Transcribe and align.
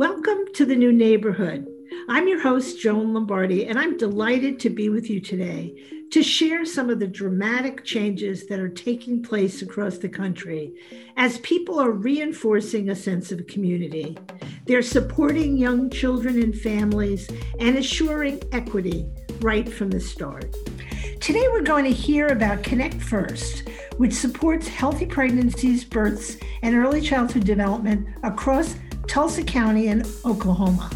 Welcome 0.00 0.46
to 0.54 0.64
the 0.64 0.76
new 0.76 0.92
neighborhood. 0.92 1.70
I'm 2.08 2.26
your 2.26 2.40
host, 2.40 2.80
Joan 2.80 3.12
Lombardi, 3.12 3.66
and 3.66 3.78
I'm 3.78 3.98
delighted 3.98 4.58
to 4.60 4.70
be 4.70 4.88
with 4.88 5.10
you 5.10 5.20
today 5.20 6.06
to 6.10 6.22
share 6.22 6.64
some 6.64 6.88
of 6.88 7.00
the 7.00 7.06
dramatic 7.06 7.84
changes 7.84 8.46
that 8.46 8.58
are 8.58 8.70
taking 8.70 9.22
place 9.22 9.60
across 9.60 9.98
the 9.98 10.08
country 10.08 10.72
as 11.18 11.36
people 11.40 11.78
are 11.78 11.90
reinforcing 11.90 12.88
a 12.88 12.96
sense 12.96 13.30
of 13.30 13.46
community. 13.46 14.16
They're 14.64 14.80
supporting 14.80 15.58
young 15.58 15.90
children 15.90 16.42
and 16.42 16.58
families 16.58 17.28
and 17.58 17.76
assuring 17.76 18.42
equity 18.52 19.06
right 19.42 19.70
from 19.70 19.90
the 19.90 20.00
start. 20.00 20.56
Today, 21.20 21.46
we're 21.52 21.60
going 21.60 21.84
to 21.84 21.92
hear 21.92 22.28
about 22.28 22.62
Connect 22.62 23.02
First, 23.02 23.68
which 23.98 24.14
supports 24.14 24.66
healthy 24.66 25.04
pregnancies, 25.04 25.84
births, 25.84 26.38
and 26.62 26.74
early 26.74 27.02
childhood 27.02 27.44
development 27.44 28.08
across 28.22 28.76
Tulsa 29.10 29.42
County 29.42 29.88
and 29.88 30.06
Oklahoma. 30.24 30.88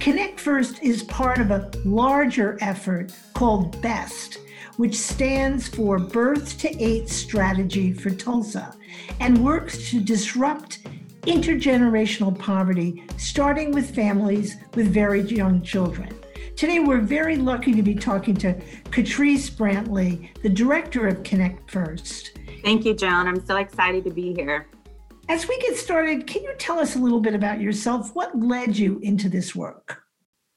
Connect 0.00 0.40
First 0.40 0.82
is 0.82 1.04
part 1.04 1.38
of 1.38 1.52
a 1.52 1.70
larger 1.84 2.58
effort 2.60 3.12
called 3.32 3.80
BEST, 3.80 4.40
which 4.76 4.98
stands 4.98 5.68
for 5.68 6.00
Birth 6.00 6.58
to 6.58 6.82
Eight 6.82 7.08
Strategy 7.08 7.92
for 7.92 8.10
Tulsa 8.10 8.74
and 9.20 9.44
works 9.44 9.88
to 9.90 10.00
disrupt 10.00 10.82
intergenerational 11.28 12.36
poverty, 12.36 13.04
starting 13.18 13.70
with 13.70 13.94
families 13.94 14.56
with 14.74 14.88
very 14.88 15.20
young 15.20 15.62
children. 15.62 16.12
Today, 16.56 16.80
we're 16.80 17.02
very 17.02 17.36
lucky 17.36 17.72
to 17.72 17.82
be 17.84 17.94
talking 17.94 18.34
to 18.38 18.54
Catrice 18.90 19.48
Brantley, 19.48 20.30
the 20.42 20.48
director 20.50 21.06
of 21.06 21.22
Connect 21.22 21.70
First. 21.70 22.36
Thank 22.64 22.84
you, 22.84 22.94
Joan. 22.94 23.28
I'm 23.28 23.46
so 23.46 23.58
excited 23.58 24.02
to 24.06 24.10
be 24.10 24.34
here. 24.34 24.66
As 25.28 25.48
we 25.48 25.58
get 25.58 25.76
started, 25.76 26.26
can 26.26 26.42
you 26.42 26.52
tell 26.58 26.78
us 26.78 26.96
a 26.96 26.98
little 26.98 27.20
bit 27.20 27.34
about 27.34 27.60
yourself? 27.60 28.14
What 28.14 28.38
led 28.38 28.76
you 28.76 28.98
into 28.98 29.30
this 29.30 29.54
work? 29.54 30.02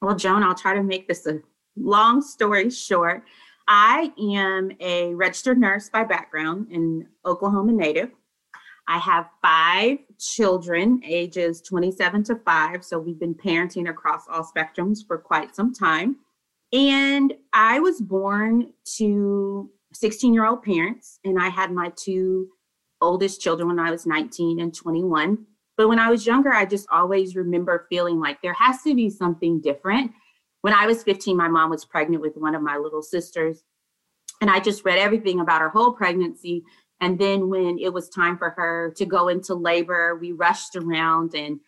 Well, 0.02 0.16
Joan, 0.16 0.44
I'll 0.44 0.56
try 0.56 0.74
to 0.74 0.84
make 0.84 1.08
this 1.08 1.26
a 1.26 1.40
long 1.78 2.22
story 2.22 2.70
short. 2.70 3.24
I 3.70 4.12
am 4.36 4.72
a 4.82 5.14
registered 5.14 5.58
nurse 5.58 5.90
by 5.90 6.04
background 6.04 6.68
and 6.72 7.06
Oklahoma 7.26 7.72
native. 7.72 8.12
I 8.90 8.98
have 9.00 9.30
five 9.42 10.00
children, 10.20 11.02
ages 11.06 11.62
27 11.62 12.24
to 12.26 12.36
5. 12.36 12.84
So 12.84 13.00
we've 13.00 13.20
been 13.20 13.36
parenting 13.36 13.90
across 13.90 14.24
all 14.30 14.44
spectrums 14.44 15.06
for 15.06 15.18
quite 15.18 15.56
some 15.56 15.74
time. 15.74 16.18
And 16.74 17.34
I 17.54 17.80
was 17.80 18.02
born 18.02 18.74
to 18.98 19.70
16 19.94 20.34
year 20.34 20.46
old 20.46 20.64
parents, 20.64 21.20
and 21.24 21.40
I 21.40 21.48
had 21.50 21.72
my 21.72 21.92
two 21.96 22.50
oldest 23.02 23.42
children 23.42 23.68
when 23.68 23.80
I 23.80 23.92
was 23.92 24.06
19 24.06 24.60
and 24.60 24.74
21. 24.74 25.46
But 25.78 25.90
when 25.90 26.00
I 26.00 26.10
was 26.10 26.26
younger, 26.26 26.52
I 26.54 26.66
just 26.66 26.88
always 26.92 27.36
remember 27.36 27.86
feeling 27.90 28.20
like 28.20 28.42
there 28.42 28.54
has 28.54 28.82
to 28.84 28.96
be 28.96 29.10
something 29.10 29.62
different. 29.62 30.12
When 30.62 30.74
I 30.74 30.88
was 30.88 31.04
15, 31.04 31.38
my 31.38 31.48
mom 31.48 31.70
was 31.70 31.86
pregnant 31.86 32.22
with 32.22 32.36
one 32.36 32.56
of 32.56 32.64
my 32.64 32.78
little 32.78 33.04
sisters. 33.04 33.64
And 34.42 34.50
I 34.50 34.60
just 34.60 34.86
read 34.86 35.00
everything 35.00 35.40
about 35.40 35.62
her 35.62 35.70
whole 35.70 35.94
pregnancy. 35.94 36.64
And 37.00 37.20
then 37.20 37.50
when 37.50 37.78
it 37.80 37.94
was 37.94 38.10
time 38.10 38.38
for 38.38 38.52
her 38.52 38.94
to 38.98 39.06
go 39.06 39.28
into 39.28 39.54
labor, 39.54 40.16
we 40.16 40.32
rushed 40.32 40.76
around 40.76 41.36
and 41.36 41.60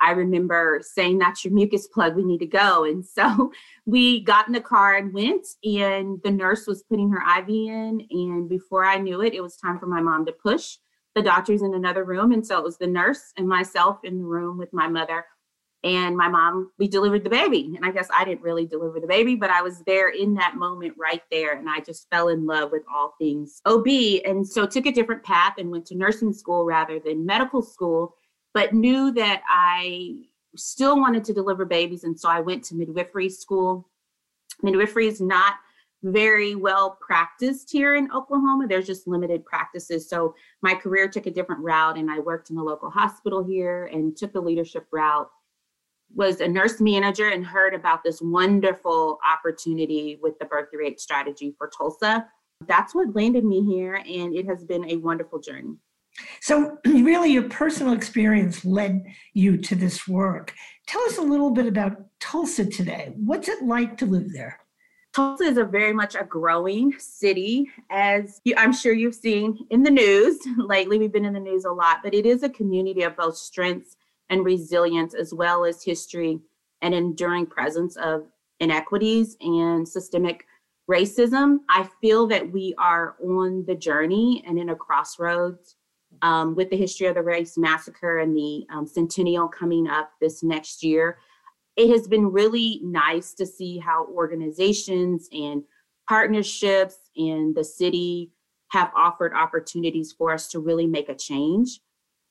I 0.00 0.12
remember 0.12 0.80
saying, 0.82 1.18
That's 1.18 1.44
your 1.44 1.54
mucus 1.54 1.86
plug, 1.88 2.16
we 2.16 2.24
need 2.24 2.38
to 2.38 2.46
go. 2.46 2.84
And 2.84 3.04
so 3.04 3.52
we 3.86 4.22
got 4.24 4.46
in 4.46 4.52
the 4.52 4.60
car 4.60 4.96
and 4.96 5.12
went, 5.12 5.46
and 5.64 6.20
the 6.22 6.30
nurse 6.30 6.66
was 6.66 6.82
putting 6.84 7.10
her 7.10 7.22
IV 7.38 7.48
in. 7.48 8.06
And 8.10 8.48
before 8.48 8.84
I 8.84 8.98
knew 8.98 9.22
it, 9.22 9.34
it 9.34 9.42
was 9.42 9.56
time 9.56 9.78
for 9.78 9.86
my 9.86 10.00
mom 10.00 10.26
to 10.26 10.32
push. 10.32 10.76
The 11.14 11.22
doctor's 11.22 11.62
in 11.62 11.74
another 11.74 12.04
room. 12.04 12.32
And 12.32 12.46
so 12.46 12.58
it 12.58 12.64
was 12.64 12.78
the 12.78 12.86
nurse 12.86 13.32
and 13.36 13.48
myself 13.48 13.98
in 14.04 14.18
the 14.18 14.24
room 14.24 14.56
with 14.56 14.72
my 14.72 14.86
mother 14.88 15.24
and 15.84 16.16
my 16.16 16.28
mom. 16.28 16.70
We 16.78 16.88
delivered 16.88 17.24
the 17.24 17.30
baby. 17.30 17.72
And 17.76 17.84
I 17.84 17.90
guess 17.90 18.08
I 18.16 18.24
didn't 18.24 18.42
really 18.42 18.66
deliver 18.66 19.00
the 19.00 19.06
baby, 19.06 19.34
but 19.34 19.50
I 19.50 19.62
was 19.62 19.82
there 19.84 20.10
in 20.10 20.34
that 20.34 20.56
moment 20.56 20.94
right 20.98 21.22
there. 21.30 21.56
And 21.56 21.68
I 21.68 21.80
just 21.80 22.08
fell 22.10 22.28
in 22.28 22.46
love 22.46 22.70
with 22.72 22.82
all 22.92 23.14
things 23.18 23.60
OB. 23.64 23.86
And 24.24 24.46
so 24.46 24.66
took 24.66 24.86
a 24.86 24.92
different 24.92 25.24
path 25.24 25.54
and 25.58 25.70
went 25.70 25.86
to 25.86 25.96
nursing 25.96 26.32
school 26.32 26.64
rather 26.64 27.00
than 27.00 27.26
medical 27.26 27.62
school 27.62 28.14
but 28.58 28.74
knew 28.74 29.12
that 29.12 29.40
I 29.48 30.16
still 30.56 30.98
wanted 30.98 31.22
to 31.26 31.32
deliver 31.32 31.64
babies. 31.64 32.02
And 32.02 32.18
so 32.18 32.28
I 32.28 32.40
went 32.40 32.64
to 32.64 32.74
midwifery 32.74 33.28
school. 33.28 33.88
Midwifery 34.64 35.06
is 35.06 35.20
not 35.20 35.54
very 36.02 36.56
well 36.56 36.98
practiced 37.00 37.70
here 37.70 37.94
in 37.94 38.10
Oklahoma. 38.10 38.66
There's 38.66 38.88
just 38.88 39.06
limited 39.06 39.44
practices. 39.44 40.10
So 40.10 40.34
my 40.60 40.74
career 40.74 41.06
took 41.06 41.26
a 41.26 41.30
different 41.30 41.62
route 41.62 41.96
and 41.96 42.10
I 42.10 42.18
worked 42.18 42.50
in 42.50 42.56
a 42.56 42.64
local 42.64 42.90
hospital 42.90 43.44
here 43.44 43.84
and 43.92 44.16
took 44.16 44.32
the 44.32 44.40
leadership 44.40 44.88
route. 44.90 45.30
Was 46.16 46.40
a 46.40 46.48
nurse 46.48 46.80
manager 46.80 47.28
and 47.28 47.46
heard 47.46 47.74
about 47.74 48.02
this 48.02 48.20
wonderful 48.20 49.20
opportunity 49.24 50.18
with 50.20 50.36
the 50.40 50.46
birth 50.46 50.70
eight 50.84 51.00
strategy 51.00 51.54
for 51.56 51.68
Tulsa. 51.68 52.26
That's 52.66 52.92
what 52.92 53.14
landed 53.14 53.44
me 53.44 53.64
here, 53.64 53.94
and 53.94 54.34
it 54.34 54.46
has 54.46 54.64
been 54.64 54.90
a 54.90 54.96
wonderful 54.96 55.38
journey. 55.38 55.76
So, 56.40 56.78
really, 56.86 57.32
your 57.32 57.48
personal 57.48 57.92
experience 57.92 58.64
led 58.64 59.04
you 59.34 59.56
to 59.58 59.74
this 59.74 60.06
work. 60.06 60.52
Tell 60.86 61.02
us 61.02 61.18
a 61.18 61.22
little 61.22 61.50
bit 61.50 61.66
about 61.66 61.96
Tulsa 62.20 62.64
today. 62.64 63.12
What's 63.16 63.48
it 63.48 63.62
like 63.62 63.96
to 63.98 64.06
live 64.06 64.32
there? 64.32 64.60
Tulsa 65.14 65.44
is 65.44 65.56
a 65.56 65.64
very 65.64 65.92
much 65.92 66.14
a 66.14 66.24
growing 66.24 66.94
city, 66.98 67.68
as 67.90 68.40
you, 68.44 68.54
I'm 68.56 68.72
sure 68.72 68.92
you've 68.92 69.14
seen 69.14 69.66
in 69.70 69.82
the 69.82 69.90
news 69.90 70.38
lately. 70.58 70.98
We've 70.98 71.12
been 71.12 71.24
in 71.24 71.32
the 71.32 71.40
news 71.40 71.64
a 71.64 71.72
lot, 71.72 71.98
but 72.04 72.14
it 72.14 72.26
is 72.26 72.42
a 72.42 72.48
community 72.48 73.02
of 73.02 73.16
both 73.16 73.36
strengths 73.36 73.96
and 74.30 74.44
resilience, 74.44 75.14
as 75.14 75.32
well 75.32 75.64
as 75.64 75.82
history 75.82 76.38
and 76.82 76.94
enduring 76.94 77.46
presence 77.46 77.96
of 77.96 78.26
inequities 78.60 79.36
and 79.40 79.88
systemic 79.88 80.44
racism. 80.88 81.58
I 81.68 81.88
feel 82.00 82.26
that 82.28 82.50
we 82.52 82.74
are 82.78 83.16
on 83.22 83.64
the 83.66 83.74
journey 83.74 84.44
and 84.46 84.58
in 84.58 84.70
a 84.70 84.76
crossroads 84.76 85.76
um, 86.22 86.54
with 86.54 86.70
the 86.70 86.76
history 86.76 87.06
of 87.06 87.14
the 87.14 87.22
race 87.22 87.56
massacre 87.56 88.18
and 88.18 88.36
the 88.36 88.66
um, 88.70 88.86
centennial 88.86 89.48
coming 89.48 89.88
up 89.88 90.12
this 90.20 90.42
next 90.42 90.82
year, 90.82 91.18
it 91.76 91.90
has 91.90 92.08
been 92.08 92.32
really 92.32 92.80
nice 92.82 93.34
to 93.34 93.46
see 93.46 93.78
how 93.78 94.06
organizations 94.06 95.28
and 95.32 95.62
partnerships 96.08 96.96
in 97.14 97.52
the 97.54 97.64
city 97.64 98.32
have 98.68 98.90
offered 98.96 99.32
opportunities 99.32 100.12
for 100.12 100.32
us 100.32 100.48
to 100.48 100.58
really 100.58 100.86
make 100.86 101.08
a 101.08 101.14
change. 101.14 101.80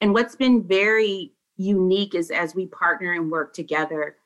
And 0.01 0.13
what's 0.13 0.35
been 0.35 0.67
very 0.67 1.33
unique 1.55 2.13
is 2.13 2.29
as 2.29 2.55
we 2.55 2.67
partner 2.67 3.13
and 3.13 3.31
work 3.31 3.53
together, 3.53 4.17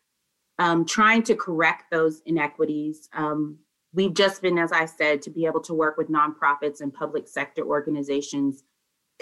um, 0.60 0.86
trying 0.86 1.24
to 1.24 1.36
correct 1.36 1.92
those 1.92 2.22
inequities. 2.26 3.10
Um, 3.14 3.58
we've 3.94 4.14
just 4.14 4.42
been, 4.42 4.58
as 4.58 4.72
I 4.72 4.86
said, 4.86 5.22
to 5.24 5.30
be 5.30 5.46
able 5.46 5.62
to 5.62 5.74
work 5.74 5.98
with 5.98 6.10
nonprofits 6.10 6.82
and 6.82 6.94
public 6.94 7.28
sector 7.28 7.64
organizations 7.64 8.64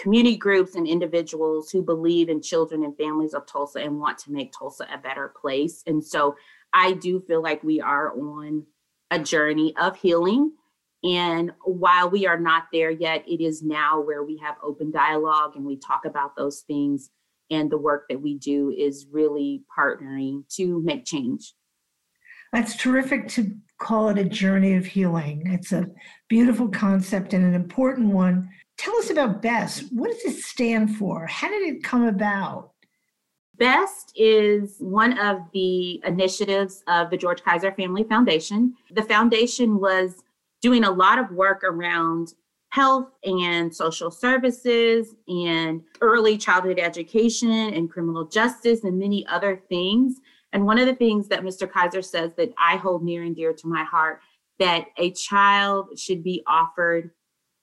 community 0.00 0.36
groups 0.36 0.76
and 0.76 0.86
individuals 0.86 1.70
who 1.70 1.82
believe 1.82 2.30
in 2.30 2.40
children 2.40 2.84
and 2.84 2.96
families 2.96 3.34
of 3.34 3.46
Tulsa 3.46 3.80
and 3.80 4.00
want 4.00 4.16
to 4.18 4.32
make 4.32 4.50
Tulsa 4.52 4.86
a 4.92 4.96
better 4.96 5.32
place. 5.40 5.82
And 5.86 6.02
so 6.02 6.36
I 6.72 6.94
do 6.94 7.20
feel 7.20 7.42
like 7.42 7.62
we 7.62 7.80
are 7.80 8.12
on 8.18 8.64
a 9.10 9.18
journey 9.18 9.74
of 9.78 9.96
healing. 9.96 10.52
And 11.04 11.52
while 11.64 12.08
we 12.08 12.26
are 12.26 12.40
not 12.40 12.64
there 12.72 12.90
yet, 12.90 13.24
it 13.28 13.42
is 13.42 13.62
now 13.62 14.00
where 14.00 14.24
we 14.24 14.38
have 14.38 14.56
open 14.62 14.90
dialogue 14.90 15.56
and 15.56 15.64
we 15.64 15.76
talk 15.76 16.06
about 16.06 16.34
those 16.34 16.60
things. 16.60 17.10
And 17.50 17.70
the 17.70 17.78
work 17.78 18.06
that 18.08 18.22
we 18.22 18.38
do 18.38 18.70
is 18.70 19.06
really 19.10 19.64
partnering 19.76 20.48
to 20.56 20.80
make 20.82 21.04
change. 21.04 21.52
That's 22.52 22.76
terrific 22.76 23.28
to 23.28 23.54
call 23.78 24.08
it 24.08 24.18
a 24.18 24.24
journey 24.24 24.74
of 24.74 24.86
healing. 24.86 25.42
It's 25.46 25.72
a 25.72 25.86
beautiful 26.28 26.68
concept 26.68 27.34
and 27.34 27.44
an 27.44 27.54
important 27.54 28.12
one 28.12 28.48
Tell 28.80 28.96
us 28.96 29.10
about 29.10 29.42
BEST. 29.42 29.92
What 29.92 30.10
does 30.10 30.24
it 30.24 30.42
stand 30.42 30.96
for? 30.96 31.26
How 31.26 31.50
did 31.50 31.68
it 31.68 31.84
come 31.84 32.04
about? 32.04 32.72
BEST 33.58 34.14
is 34.16 34.76
one 34.78 35.18
of 35.18 35.40
the 35.52 36.00
initiatives 36.06 36.82
of 36.88 37.10
the 37.10 37.18
George 37.18 37.42
Kaiser 37.42 37.72
Family 37.72 38.04
Foundation. 38.04 38.72
The 38.92 39.02
foundation 39.02 39.78
was 39.78 40.22
doing 40.62 40.84
a 40.84 40.90
lot 40.90 41.18
of 41.18 41.30
work 41.30 41.62
around 41.62 42.32
health 42.70 43.10
and 43.22 43.76
social 43.76 44.10
services 44.10 45.14
and 45.28 45.82
early 46.00 46.38
childhood 46.38 46.78
education 46.78 47.50
and 47.50 47.90
criminal 47.90 48.24
justice 48.24 48.82
and 48.84 48.98
many 48.98 49.26
other 49.26 49.62
things. 49.68 50.20
And 50.54 50.64
one 50.64 50.78
of 50.78 50.86
the 50.86 50.94
things 50.94 51.28
that 51.28 51.42
Mr. 51.42 51.70
Kaiser 51.70 52.00
says 52.00 52.32
that 52.38 52.54
I 52.56 52.76
hold 52.76 53.04
near 53.04 53.24
and 53.24 53.36
dear 53.36 53.52
to 53.52 53.66
my 53.66 53.84
heart 53.84 54.20
that 54.58 54.86
a 54.96 55.10
child 55.10 55.98
should 55.98 56.22
be 56.22 56.42
offered 56.46 57.10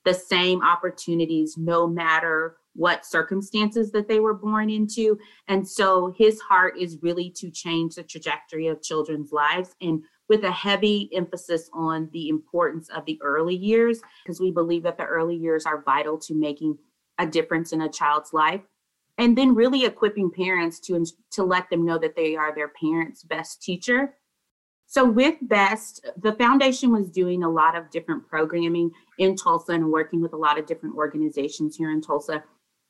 the 0.08 0.14
same 0.14 0.60
opportunities 0.64 1.50
no 1.58 1.86
matter 1.86 2.56
what 2.74 3.06
circumstances 3.06 3.92
that 3.92 4.08
they 4.08 4.20
were 4.20 4.34
born 4.34 4.70
into. 4.70 5.18
And 5.48 5.68
so 5.68 6.14
his 6.18 6.40
heart 6.40 6.76
is 6.80 7.00
really 7.02 7.30
to 7.32 7.52
change 7.52 7.96
the 7.96 8.04
trajectory 8.04 8.68
of 8.68 8.82
children's 8.82 9.32
lives 9.34 9.76
and 9.82 10.02
with 10.30 10.44
a 10.46 10.52
heavy 10.52 11.10
emphasis 11.14 11.70
on 11.74 12.10
the 12.14 12.30
importance 12.30 12.88
of 12.90 13.04
the 13.06 13.20
early 13.22 13.56
years, 13.56 14.00
because 14.24 14.40
we 14.40 14.52
believe 14.52 14.84
that 14.84 14.98
the 14.98 15.04
early 15.18 15.36
years 15.36 15.66
are 15.66 15.84
vital 15.84 16.18
to 16.20 16.34
making 16.34 16.78
a 17.18 17.26
difference 17.26 17.74
in 17.74 17.82
a 17.82 17.90
child's 17.90 18.32
life. 18.32 18.62
and 19.18 19.38
then 19.38 19.56
really 19.56 19.86
equipping 19.86 20.30
parents 20.32 20.80
to 20.80 21.04
to 21.32 21.44
let 21.44 21.70
them 21.70 21.86
know 21.86 21.98
that 21.98 22.16
they 22.16 22.36
are 22.36 22.54
their 22.54 22.72
parents' 22.82 23.24
best 23.24 23.62
teacher. 23.62 24.16
So 24.90 25.04
with 25.04 25.36
Best, 25.42 26.10
the 26.16 26.32
foundation 26.34 26.94
was 26.94 27.10
doing 27.10 27.44
a 27.44 27.50
lot 27.50 27.76
of 27.76 27.90
different 27.90 28.26
programming 28.26 28.90
in 29.20 29.36
Tulsa 29.36 29.74
and 29.74 29.92
working 29.92 30.22
with 30.22 30.32
a 30.32 30.38
lot 30.38 30.58
of 30.58 30.66
different 30.66 30.96
organizations 30.96 31.76
here 31.76 31.92
in 31.92 32.02
Tulsa 32.02 32.42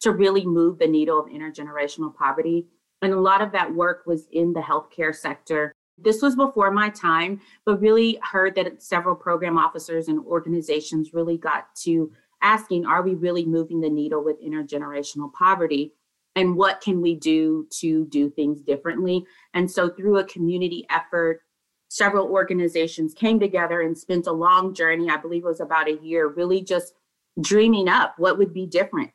to 0.02 0.12
really 0.12 0.46
move 0.46 0.78
the 0.78 0.88
needle 0.88 1.20
of 1.20 1.26
intergenerational 1.26 2.16
poverty. 2.16 2.68
And 3.02 3.14
a 3.14 3.20
lot 3.20 3.42
of 3.42 3.52
that 3.54 3.74
work 3.74 4.04
was 4.06 4.28
in 4.32 4.54
the 4.54 4.62
healthcare 4.62 5.14
sector. 5.14 5.74
This 5.98 6.22
was 6.22 6.36
before 6.36 6.70
my 6.70 6.90
time, 6.90 7.42
but 7.66 7.82
really 7.82 8.20
heard 8.22 8.54
that 8.56 8.84
several 8.84 9.16
program 9.16 9.58
officers 9.58 10.08
and 10.08 10.24
organizations 10.24 11.16
really 11.16 11.40
got 11.40 11.76
to 11.78 12.12
asking, 12.44 12.86
are 12.86 13.02
we 13.02 13.16
really 13.16 13.44
moving 13.44 13.82
the 13.82 13.90
needle 13.90 14.24
with 14.24 14.40
intergenerational 14.40 15.34
poverty? 15.34 15.94
And 16.36 16.56
what 16.56 16.82
can 16.82 17.02
we 17.02 17.16
do 17.16 17.68
to 17.80 18.06
do 18.06 18.30
things 18.30 18.62
differently? 18.62 19.26
And 19.56 19.70
so, 19.70 19.90
through 19.90 20.20
a 20.20 20.24
community 20.26 20.86
effort, 20.92 21.42
several 21.90 22.28
organizations 22.28 23.14
came 23.14 23.40
together 23.40 23.82
and 23.82 23.98
spent 23.98 24.28
a 24.28 24.32
long 24.32 24.74
journey, 24.74 25.10
I 25.10 25.18
believe 25.18 25.44
it 25.44 25.48
was 25.48 25.62
about 25.62 25.88
a 25.88 25.98
year, 26.02 26.28
really 26.28 26.62
just 26.62 26.94
dreaming 27.40 27.88
up 27.88 28.16
what 28.18 28.38
would 28.38 28.54
be 28.54 28.66
different. 28.66 29.12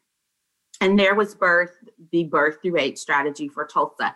And 0.81 0.99
there 0.99 1.15
was 1.15 1.35
birth, 1.35 1.77
the 2.11 2.25
birth 2.25 2.59
through 2.63 2.79
eight 2.79 2.99
strategy 2.99 3.49
for 3.49 3.67
Tulsa. 3.67 4.15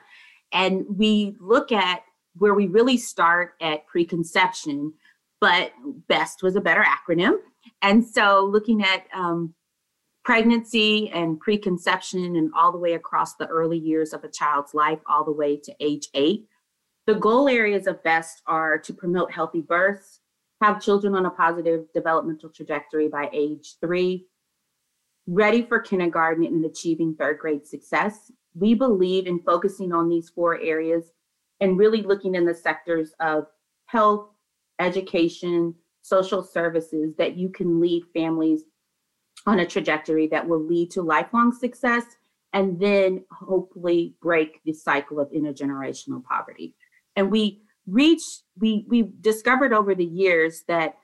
And 0.52 0.84
we 0.88 1.36
look 1.40 1.70
at 1.72 2.02
where 2.38 2.54
we 2.54 2.66
really 2.66 2.96
start 2.96 3.54
at 3.60 3.86
preconception, 3.86 4.92
but 5.40 5.72
BEST 6.08 6.42
was 6.42 6.56
a 6.56 6.60
better 6.60 6.84
acronym. 6.84 7.38
And 7.82 8.04
so 8.04 8.48
looking 8.50 8.82
at 8.82 9.06
um, 9.14 9.54
pregnancy 10.24 11.08
and 11.10 11.38
preconception 11.38 12.36
and 12.36 12.50
all 12.56 12.72
the 12.72 12.78
way 12.78 12.94
across 12.94 13.34
the 13.36 13.46
early 13.46 13.78
years 13.78 14.12
of 14.12 14.24
a 14.24 14.28
child's 14.28 14.74
life, 14.74 14.98
all 15.08 15.24
the 15.24 15.32
way 15.32 15.56
to 15.56 15.72
age 15.80 16.08
eight. 16.14 16.46
The 17.06 17.14
goal 17.14 17.48
areas 17.48 17.86
of 17.86 18.02
BEST 18.02 18.42
are 18.48 18.78
to 18.78 18.92
promote 18.92 19.30
healthy 19.30 19.60
births, 19.60 20.20
have 20.60 20.82
children 20.82 21.14
on 21.14 21.26
a 21.26 21.30
positive 21.30 21.84
developmental 21.94 22.50
trajectory 22.50 23.08
by 23.08 23.30
age 23.32 23.76
three, 23.80 24.26
ready 25.28 25.62
for 25.62 25.78
kindergarten 25.78 26.44
and 26.44 26.64
achieving 26.64 27.14
third 27.14 27.38
grade 27.38 27.66
success. 27.66 28.32
We 28.54 28.74
believe 28.74 29.26
in 29.26 29.40
focusing 29.40 29.92
on 29.92 30.08
these 30.08 30.30
four 30.30 30.58
areas 30.60 31.12
and 31.60 31.78
really 31.78 32.02
looking 32.02 32.34
in 32.34 32.44
the 32.44 32.54
sectors 32.54 33.12
of 33.20 33.46
health, 33.86 34.30
education, 34.80 35.74
social 36.02 36.42
services 36.42 37.14
that 37.18 37.36
you 37.36 37.50
can 37.50 37.80
lead 37.80 38.04
families 38.14 38.62
on 39.46 39.60
a 39.60 39.66
trajectory 39.66 40.26
that 40.28 40.46
will 40.46 40.62
lead 40.62 40.90
to 40.92 41.02
lifelong 41.02 41.52
success 41.52 42.04
and 42.52 42.80
then 42.80 43.24
hopefully 43.30 44.14
break 44.22 44.60
the 44.64 44.72
cycle 44.72 45.20
of 45.20 45.30
intergenerational 45.30 46.22
poverty. 46.24 46.74
And 47.16 47.30
we 47.30 47.62
reach, 47.86 48.22
we 48.58 48.84
we 48.88 49.10
discovered 49.20 49.72
over 49.72 49.94
the 49.94 50.04
years 50.04 50.64
that 50.68 50.96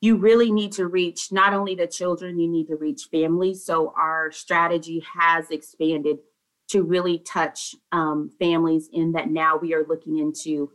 you 0.00 0.16
really 0.16 0.50
need 0.50 0.72
to 0.72 0.86
reach 0.86 1.30
not 1.30 1.52
only 1.52 1.74
the 1.74 1.86
children, 1.86 2.38
you 2.38 2.48
need 2.48 2.66
to 2.68 2.76
reach 2.76 3.08
families. 3.10 3.64
So 3.64 3.92
our 3.96 4.32
strategy 4.32 5.04
has 5.18 5.50
expanded 5.50 6.18
to 6.68 6.82
really 6.82 7.18
touch 7.18 7.74
um, 7.92 8.30
families 8.38 8.88
in 8.92 9.12
that 9.12 9.28
now 9.28 9.58
we 9.58 9.74
are 9.74 9.84
looking 9.86 10.18
into 10.18 10.70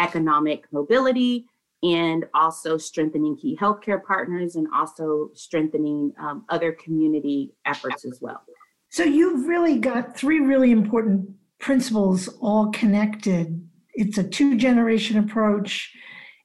economic 0.00 0.64
mobility 0.72 1.46
and 1.82 2.24
also 2.32 2.78
strengthening 2.78 3.36
key 3.36 3.56
healthcare 3.60 4.02
partners 4.02 4.56
and 4.56 4.66
also 4.74 5.30
strengthening 5.34 6.12
um, 6.18 6.44
other 6.48 6.72
community 6.72 7.52
efforts 7.66 8.06
as 8.06 8.18
well. 8.22 8.42
So 8.88 9.04
you've 9.04 9.46
really 9.46 9.78
got 9.78 10.16
three 10.16 10.40
really 10.40 10.70
important 10.70 11.28
principles 11.58 12.28
all 12.40 12.70
connected. 12.70 13.68
It's 13.94 14.18
a 14.18 14.24
two 14.24 14.56
generation 14.56 15.18
approach, 15.18 15.92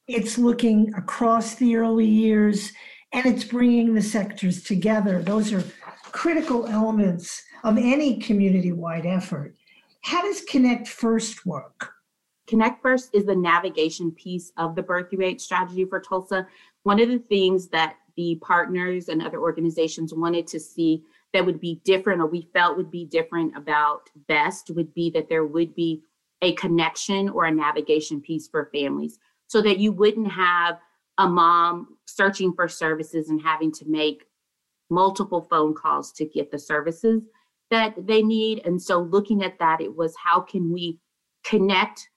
it's 0.08 0.38
looking 0.38 0.94
across 0.96 1.56
the 1.56 1.76
early 1.76 2.06
years, 2.06 2.72
and 3.12 3.26
it's 3.26 3.44
bringing 3.44 3.94
the 3.94 4.02
sectors 4.02 4.64
together. 4.64 5.22
Those 5.22 5.52
are 5.54 5.64
critical 6.12 6.68
elements 6.68 7.44
of 7.64 7.78
any 7.78 8.20
community 8.20 8.72
wide 8.72 9.06
effort. 9.06 9.56
How 10.02 10.22
does 10.22 10.42
Connect 10.42 10.88
First 10.88 11.46
work? 11.46 11.92
Connect 12.48 12.82
First 12.82 13.10
is 13.14 13.26
the 13.26 13.36
navigation 13.36 14.12
piece 14.12 14.52
of 14.58 14.76
the 14.76 14.82
birth 14.82 15.14
eight 15.20 15.42
strategy 15.42 15.86
for 15.86 16.00
Tulsa. 16.00 16.48
One 16.84 17.00
of 17.00 17.10
the 17.10 17.20
things 17.20 17.68
that 17.70 17.98
the 18.16 18.40
partners 18.42 19.10
and 19.10 19.22
other 19.22 19.40
organizations 19.40 20.14
wanted 20.14 20.48
to 20.48 20.60
see 20.60 21.04
that 21.34 21.46
would 21.46 21.60
be 21.60 21.82
different 21.84 22.22
or 22.22 22.26
we 22.26 22.50
felt 22.54 22.76
would 22.76 22.90
be 22.90 23.06
different 23.06 23.56
about 23.56 24.10
BEST 24.28 24.72
would 24.72 24.94
be 24.94 25.10
that 25.12 25.30
there 25.30 25.46
would 25.46 25.76
be 25.76 26.02
a 26.42 26.54
connection 26.54 27.30
or 27.30 27.46
a 27.46 27.52
navigation 27.52 28.22
piece 28.22 28.48
for 28.48 28.70
families 28.74 29.20
so 29.48 29.62
that 29.62 29.80
you 29.80 29.92
wouldn't 29.92 30.32
have 30.32 30.80
a 31.18 31.28
mom 31.28 31.98
searching 32.06 32.54
for 32.54 32.68
services 32.68 33.30
and 33.30 33.42
having 33.42 33.72
to 33.72 33.86
make 33.88 34.26
multiple 34.90 35.42
phone 35.42 35.74
calls 35.74 36.12
to 36.14 36.26
get 36.26 36.50
the 36.52 36.60
services 36.60 37.24
that 37.70 37.94
they 38.08 38.24
need. 38.24 38.62
And 38.66 38.82
so 38.82 39.02
looking 39.02 39.44
at 39.44 39.60
that, 39.60 39.82
it 39.82 39.96
was 39.96 40.16
how 40.24 40.40
can 40.40 40.72
we 40.72 41.00
connect 41.44 42.10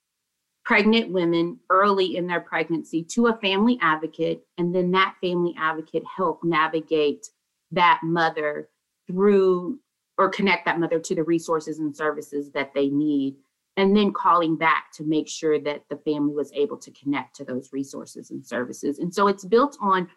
pregnant 0.64 1.10
women 1.10 1.58
early 1.70 2.16
in 2.16 2.26
their 2.26 2.40
pregnancy 2.40 3.02
to 3.02 3.26
a 3.26 3.36
family 3.38 3.78
advocate, 3.82 4.46
and 4.58 4.74
then 4.74 4.92
that 4.92 5.16
family 5.20 5.54
advocate 5.58 6.04
help 6.04 6.42
navigate 6.44 7.26
that 7.72 8.00
mother 8.04 8.69
through 9.08 9.78
or 10.19 10.28
connect 10.28 10.64
that 10.66 10.78
mother 10.78 11.00
to 11.00 11.14
the 11.14 11.24
resources 11.24 11.80
and 11.80 11.96
services 11.96 12.50
that 12.52 12.72
they 12.74 12.88
need 12.88 13.34
and 13.76 13.96
then 13.96 14.12
calling 14.12 14.56
back 14.56 14.92
to 14.92 15.04
make 15.04 15.28
sure 15.28 15.58
that 15.58 15.82
the 15.88 15.96
family 15.98 16.34
was 16.34 16.52
able 16.52 16.76
to 16.76 16.90
connect 16.90 17.36
to 17.36 17.44
those 17.44 17.70
resources 17.72 18.30
and 18.30 18.44
services 18.46 18.98
and 18.98 19.12
so 19.12 19.28
it's 19.28 19.44
built 19.44 19.76
on 19.80 20.08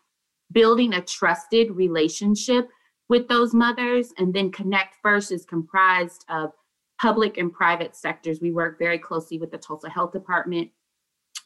building 0.52 0.94
a 0.94 1.02
trusted 1.02 1.72
relationship 1.72 2.70
with 3.10 3.28
those 3.28 3.54
mothers. 3.54 4.14
And 4.18 4.34
then 4.34 4.52
Connect 4.52 4.96
First 5.02 5.32
is 5.32 5.46
comprised 5.46 6.26
of 6.30 6.52
public 7.00 7.38
and 7.38 7.52
private 7.52 7.96
sectors. 7.96 8.40
We 8.42 8.52
work 8.52 8.80
very 8.80 8.98
closely 8.98 9.38
with 9.38 9.52
the 9.52 9.58
Tulsa 9.58 9.90
Health 9.90 10.12
Department, 10.12 10.70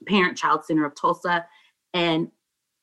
Parent 0.07 0.37
Child 0.37 0.65
Center 0.65 0.85
of 0.85 0.95
Tulsa, 0.95 1.45
and 1.93 2.29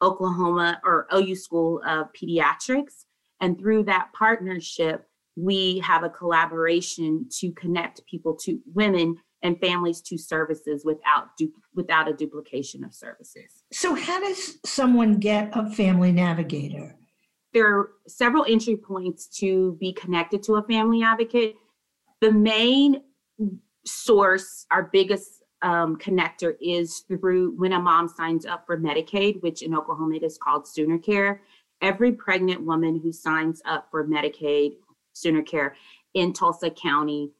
Oklahoma 0.02 0.80
or 0.84 1.06
OU 1.14 1.36
School 1.36 1.82
of 1.86 2.08
Pediatrics. 2.12 3.04
And 3.40 3.58
through 3.58 3.84
that 3.84 4.12
partnership, 4.12 5.08
we 5.36 5.78
have 5.80 6.02
a 6.02 6.10
collaboration 6.10 7.26
to 7.38 7.52
connect 7.52 8.04
people 8.06 8.34
to 8.34 8.60
women 8.74 9.16
and 9.42 9.60
families 9.60 10.00
to 10.00 10.16
services 10.16 10.84
without 10.84 11.36
du- 11.38 11.52
without 11.74 12.08
a 12.08 12.12
duplication 12.12 12.82
of 12.82 12.94
services. 12.94 13.62
So 13.72 13.94
how 13.94 14.20
does 14.20 14.58
someone 14.64 15.18
get 15.18 15.50
a 15.52 15.70
family 15.70 16.10
navigator? 16.10 16.96
there 17.56 17.74
are 17.74 17.92
several 18.06 18.44
entry 18.46 18.76
points 18.76 19.26
to 19.26 19.78
be 19.80 19.90
connected 19.90 20.42
to 20.42 20.56
a 20.56 20.62
family 20.64 21.02
advocate. 21.02 21.56
The 22.20 22.30
main 22.30 23.00
source, 23.86 24.66
our 24.70 24.90
biggest 24.92 25.42
um, 25.62 25.96
connector, 25.96 26.56
is 26.60 27.04
through 27.08 27.56
when 27.56 27.72
a 27.72 27.80
mom 27.80 28.08
signs 28.08 28.44
up 28.44 28.66
for 28.66 28.78
Medicaid, 28.78 29.42
which 29.42 29.62
in 29.62 29.74
Oklahoma 29.74 30.16
it 30.16 30.22
is 30.22 30.36
called 30.36 30.68
Sooner 30.68 30.98
Care. 30.98 31.40
Every 31.80 32.12
pregnant 32.12 32.62
woman 32.62 33.00
who 33.02 33.10
signs 33.10 33.62
up 33.64 33.88
for 33.90 34.06
Medicaid, 34.06 34.76
Sooner 35.16 35.42
Care 35.42 35.76
in 36.14 36.32
Tulsa 36.32 36.70
County 36.70 37.32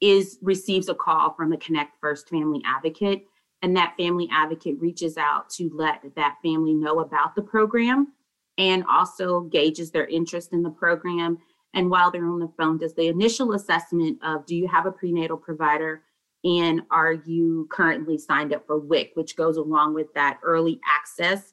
is 0.00 0.38
receives 0.42 0.88
a 0.88 0.94
call 0.94 1.34
from 1.34 1.52
a 1.52 1.56
Connect 1.58 1.96
First 2.00 2.28
family 2.28 2.62
advocate, 2.64 3.26
and 3.62 3.76
that 3.76 3.94
family 3.98 4.28
advocate 4.32 4.80
reaches 4.80 5.16
out 5.16 5.50
to 5.50 5.70
let 5.74 6.02
that 6.14 6.36
family 6.42 6.74
know 6.74 7.00
about 7.00 7.34
the 7.34 7.42
program 7.42 8.12
and 8.56 8.84
also 8.90 9.40
gauges 9.40 9.90
their 9.90 10.06
interest 10.06 10.52
in 10.52 10.62
the 10.62 10.70
program. 10.70 11.38
And 11.74 11.90
while 11.90 12.10
they're 12.10 12.26
on 12.26 12.40
the 12.40 12.52
phone, 12.56 12.78
does 12.78 12.94
the 12.94 13.08
initial 13.08 13.52
assessment 13.52 14.18
of 14.22 14.46
do 14.46 14.56
you 14.56 14.68
have 14.68 14.86
a 14.86 14.92
prenatal 14.92 15.36
provider 15.36 16.02
and 16.44 16.82
are 16.90 17.12
you 17.12 17.68
currently 17.70 18.16
signed 18.16 18.54
up 18.54 18.64
for 18.66 18.78
WIC, 18.78 19.10
which 19.14 19.36
goes 19.36 19.56
along 19.56 19.94
with 19.94 20.12
that 20.14 20.38
early 20.42 20.80
access 20.86 21.52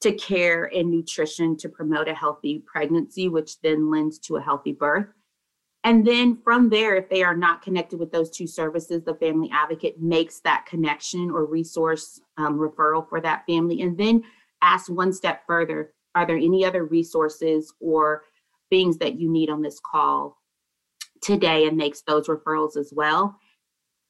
to 0.00 0.12
care 0.12 0.64
and 0.74 0.90
nutrition 0.90 1.56
to 1.56 1.68
promote 1.68 2.08
a 2.08 2.14
healthy 2.14 2.62
pregnancy, 2.66 3.28
which 3.28 3.60
then 3.60 3.90
lends 3.90 4.18
to 4.18 4.36
a 4.36 4.42
healthy 4.42 4.72
birth. 4.72 5.06
And 5.84 6.06
then 6.06 6.38
from 6.42 6.70
there, 6.70 6.96
if 6.96 7.10
they 7.10 7.22
are 7.22 7.36
not 7.36 7.62
connected 7.62 7.98
with 7.98 8.10
those 8.10 8.30
two 8.30 8.46
services, 8.46 9.02
the 9.04 9.14
family 9.14 9.50
advocate 9.52 10.00
makes 10.00 10.40
that 10.40 10.64
connection 10.66 11.30
or 11.30 11.44
resource 11.44 12.20
um, 12.38 12.58
referral 12.58 13.06
for 13.08 13.20
that 13.20 13.44
family. 13.46 13.82
And 13.82 13.96
then 13.96 14.24
asks 14.62 14.88
one 14.88 15.12
step 15.12 15.42
further 15.46 15.92
are 16.14 16.26
there 16.26 16.36
any 16.36 16.64
other 16.64 16.84
resources 16.84 17.72
or 17.80 18.22
things 18.70 18.98
that 18.98 19.18
you 19.18 19.30
need 19.30 19.50
on 19.50 19.62
this 19.62 19.80
call 19.80 20.38
today 21.20 21.66
and 21.66 21.76
makes 21.76 22.02
those 22.02 22.28
referrals 22.28 22.76
as 22.76 22.92
well. 22.94 23.38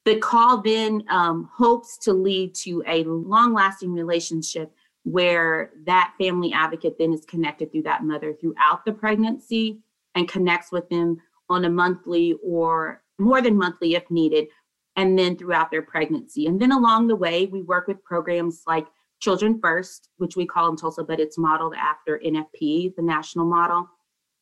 The 0.05 0.17
call 0.17 0.61
then 0.61 1.03
um, 1.09 1.49
hopes 1.51 1.97
to 1.99 2.13
lead 2.13 2.53
to 2.55 2.83
a 2.87 3.03
long 3.05 3.53
lasting 3.53 3.91
relationship 3.91 4.71
where 5.05 5.69
that 5.85 6.13
family 6.19 6.51
advocate 6.51 6.97
then 6.97 7.13
is 7.13 7.25
connected 7.25 7.71
through 7.71 7.83
that 7.83 8.03
mother 8.03 8.33
throughout 8.33 8.83
the 8.85 8.91
pregnancy 8.91 9.79
and 10.15 10.27
connects 10.27 10.71
with 10.71 10.89
them 10.89 11.15
on 11.47 11.65
a 11.65 11.69
monthly 11.69 12.35
or 12.43 13.03
more 13.19 13.39
than 13.39 13.55
monthly 13.55 13.93
if 13.93 14.09
needed, 14.09 14.47
and 14.95 15.17
then 15.17 15.37
throughout 15.37 15.69
their 15.69 15.83
pregnancy. 15.83 16.47
And 16.47 16.59
then 16.59 16.71
along 16.71 17.07
the 17.07 17.15
way, 17.15 17.45
we 17.45 17.61
work 17.61 17.87
with 17.87 18.03
programs 18.03 18.63
like 18.65 18.87
Children 19.19 19.59
First, 19.61 20.09
which 20.17 20.35
we 20.35 20.47
call 20.47 20.69
in 20.69 20.75
Tulsa, 20.75 21.03
but 21.03 21.19
it's 21.19 21.37
modeled 21.37 21.75
after 21.75 22.19
NFP, 22.25 22.95
the 22.95 23.01
national 23.03 23.45
model. 23.45 23.87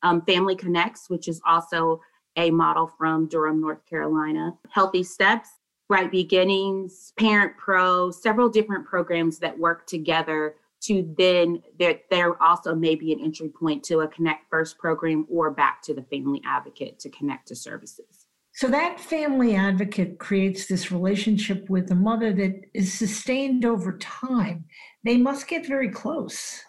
Um, 0.02 0.22
Family 0.22 0.56
Connects, 0.56 1.10
which 1.10 1.28
is 1.28 1.42
also 1.46 2.00
a 2.36 2.50
model 2.50 2.86
from 2.86 3.28
Durham, 3.28 3.60
North 3.60 3.84
Carolina. 3.84 4.54
Healthy 4.70 5.02
Steps, 5.02 5.50
Bright 5.88 6.10
Beginnings, 6.10 7.12
Parent 7.18 7.56
Pro, 7.56 8.10
several 8.10 8.48
different 8.48 8.86
programs 8.86 9.38
that 9.38 9.58
work 9.58 9.86
together 9.86 10.56
to 10.82 11.14
then 11.16 11.62
there 11.78 12.00
there 12.10 12.42
also 12.42 12.74
may 12.74 12.94
be 12.94 13.12
an 13.12 13.20
entry 13.20 13.48
point 13.48 13.82
to 13.84 14.00
a 14.00 14.08
Connect 14.08 14.48
First 14.50 14.78
program 14.78 15.26
or 15.30 15.50
back 15.50 15.82
to 15.82 15.94
the 15.94 16.02
family 16.02 16.42
advocate 16.44 16.98
to 17.00 17.10
connect 17.10 17.48
to 17.48 17.56
services. 17.56 18.26
So 18.54 18.68
that 18.68 19.00
family 19.00 19.56
advocate 19.56 20.18
creates 20.18 20.66
this 20.66 20.92
relationship 20.92 21.68
with 21.68 21.88
the 21.88 21.96
mother 21.96 22.32
that 22.34 22.60
is 22.72 22.96
sustained 22.96 23.64
over 23.64 23.98
time. 23.98 24.66
They 25.02 25.16
must 25.16 25.48
get 25.48 25.66
very 25.66 25.88
close. 25.88 26.60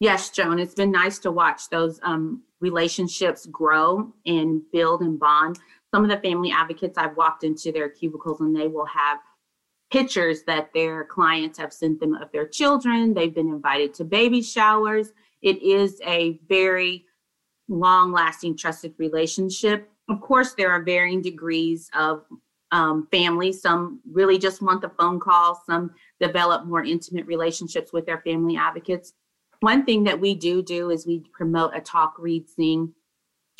Yes, 0.00 0.30
Joan, 0.30 0.58
it's 0.58 0.74
been 0.74 0.92
nice 0.92 1.18
to 1.20 1.30
watch 1.30 1.68
those 1.68 2.00
um, 2.02 2.42
relationships 2.60 3.44
grow 3.46 4.12
and 4.24 4.62
build 4.72 5.02
and 5.02 5.18
bond. 5.18 5.58
Some 5.96 6.04
of 6.04 6.10
the 6.10 6.28
family 6.28 6.52
advocates 6.52 6.98
I've 6.98 7.16
walked 7.16 7.42
into 7.42 7.72
their 7.72 7.88
cubicles 7.88 8.42
and 8.42 8.54
they 8.54 8.68
will 8.68 8.84
have 8.84 9.18
pictures 9.90 10.42
that 10.42 10.70
their 10.74 11.06
clients 11.06 11.58
have 11.58 11.72
sent 11.72 12.00
them 12.00 12.12
of 12.12 12.30
their 12.32 12.46
children. 12.46 13.14
They've 13.14 13.34
been 13.34 13.48
invited 13.48 13.94
to 13.94 14.04
baby 14.04 14.42
showers. 14.42 15.14
It 15.40 15.62
is 15.62 15.98
a 16.04 16.38
very 16.50 17.06
long 17.68 18.12
lasting, 18.12 18.58
trusted 18.58 18.92
relationship. 18.98 19.90
Of 20.10 20.20
course, 20.20 20.52
there 20.52 20.70
are 20.70 20.82
varying 20.82 21.22
degrees 21.22 21.88
of 21.98 22.26
um, 22.72 23.08
family. 23.10 23.50
Some 23.50 24.00
really 24.12 24.36
just 24.36 24.60
want 24.60 24.82
the 24.82 24.90
phone 24.90 25.18
call, 25.18 25.62
some 25.64 25.92
develop 26.20 26.66
more 26.66 26.84
intimate 26.84 27.24
relationships 27.24 27.90
with 27.94 28.04
their 28.04 28.20
family 28.20 28.58
advocates. 28.58 29.14
One 29.60 29.86
thing 29.86 30.04
that 30.04 30.20
we 30.20 30.34
do 30.34 30.60
do 30.60 30.90
is 30.90 31.06
we 31.06 31.20
promote 31.32 31.74
a 31.74 31.80
talk, 31.80 32.16
read, 32.18 32.50
sing 32.50 32.92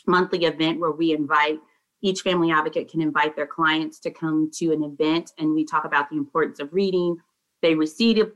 monthly 0.06 0.44
event 0.44 0.78
where 0.78 0.92
we 0.92 1.14
invite 1.14 1.60
each 2.06 2.20
family 2.20 2.52
advocate 2.52 2.88
can 2.88 3.00
invite 3.00 3.34
their 3.34 3.46
clients 3.46 3.98
to 4.00 4.10
come 4.10 4.48
to 4.54 4.72
an 4.72 4.84
event 4.84 5.32
and 5.38 5.52
we 5.52 5.64
talk 5.64 5.84
about 5.84 6.08
the 6.08 6.16
importance 6.16 6.60
of 6.60 6.72
reading. 6.72 7.16
They 7.62 7.74
receive 7.74 8.18
a, 8.18 8.30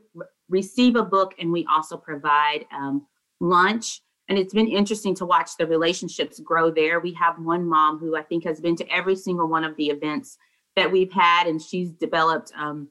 receive 0.48 0.96
a 0.96 1.04
book 1.04 1.34
and 1.38 1.52
we 1.52 1.64
also 1.70 1.96
provide 1.96 2.66
um, 2.72 3.06
lunch. 3.40 4.02
And 4.28 4.38
it's 4.38 4.54
been 4.54 4.68
interesting 4.68 5.14
to 5.16 5.24
watch 5.24 5.56
the 5.56 5.66
relationships 5.66 6.40
grow 6.40 6.70
there. 6.70 6.98
We 6.98 7.12
have 7.14 7.38
one 7.38 7.64
mom 7.64 7.98
who 7.98 8.16
I 8.16 8.22
think 8.22 8.44
has 8.44 8.60
been 8.60 8.76
to 8.76 8.92
every 8.92 9.16
single 9.16 9.48
one 9.48 9.64
of 9.64 9.76
the 9.76 9.86
events 9.86 10.36
that 10.76 10.90
we've 10.90 11.12
had, 11.12 11.48
and 11.48 11.60
she's 11.60 11.90
developed 11.90 12.52
um, 12.56 12.88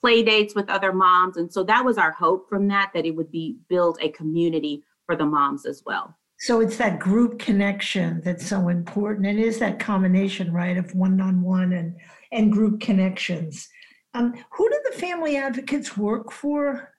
play 0.00 0.22
dates 0.22 0.54
with 0.54 0.70
other 0.70 0.92
moms. 0.92 1.36
And 1.36 1.52
so 1.52 1.64
that 1.64 1.84
was 1.84 1.98
our 1.98 2.12
hope 2.12 2.48
from 2.48 2.68
that, 2.68 2.92
that 2.94 3.04
it 3.04 3.16
would 3.16 3.32
be 3.32 3.56
build 3.68 3.98
a 4.00 4.10
community 4.10 4.84
for 5.06 5.16
the 5.16 5.24
moms 5.24 5.66
as 5.66 5.82
well. 5.84 6.16
So 6.38 6.60
it's 6.60 6.76
that 6.76 6.98
group 6.98 7.38
connection 7.38 8.20
that's 8.22 8.46
so 8.46 8.68
important. 8.68 9.26
And 9.26 9.38
it 9.38 9.46
is 9.46 9.58
that 9.58 9.78
combination, 9.78 10.52
right, 10.52 10.76
of 10.76 10.94
one-on-one 10.94 11.72
and 11.72 11.96
and 12.32 12.52
group 12.52 12.80
connections. 12.80 13.68
Um, 14.14 14.34
who 14.50 14.68
do 14.68 14.80
the 14.90 14.98
family 14.98 15.36
advocates 15.36 15.96
work 15.96 16.32
for? 16.32 16.92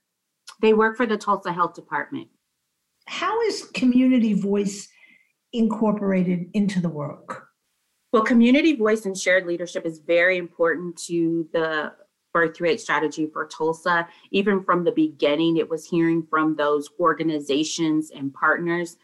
They 0.62 0.74
work 0.74 0.98
for 0.98 1.06
the 1.06 1.18
Tulsa 1.18 1.52
Health 1.52 1.74
Department. 1.74 2.30
How 3.08 3.42
is 3.42 3.70
community 3.74 4.34
voice 4.34 4.88
incorporated 5.54 6.50
into 6.54 6.80
the 6.80 6.90
work? 6.90 7.48
Well, 8.14 8.24
community 8.24 8.76
voice 8.76 9.06
and 9.06 9.18
shared 9.18 9.46
leadership 9.46 9.86
is 9.86 10.00
very 10.00 10.38
important 10.38 10.98
to 11.06 11.48
the 11.54 11.94
birth 12.34 12.62
eight 12.62 12.80
strategy 12.80 13.28
for 13.32 13.48
Tulsa. 13.48 14.08
Even 14.32 14.64
from 14.64 14.84
the 14.84 14.92
beginning, 14.92 15.58
it 15.58 15.70
was 15.70 15.86
hearing 15.86 16.26
from 16.30 16.56
those 16.56 16.90
organizations 17.00 18.12
and 18.12 18.34
partners 18.34 18.98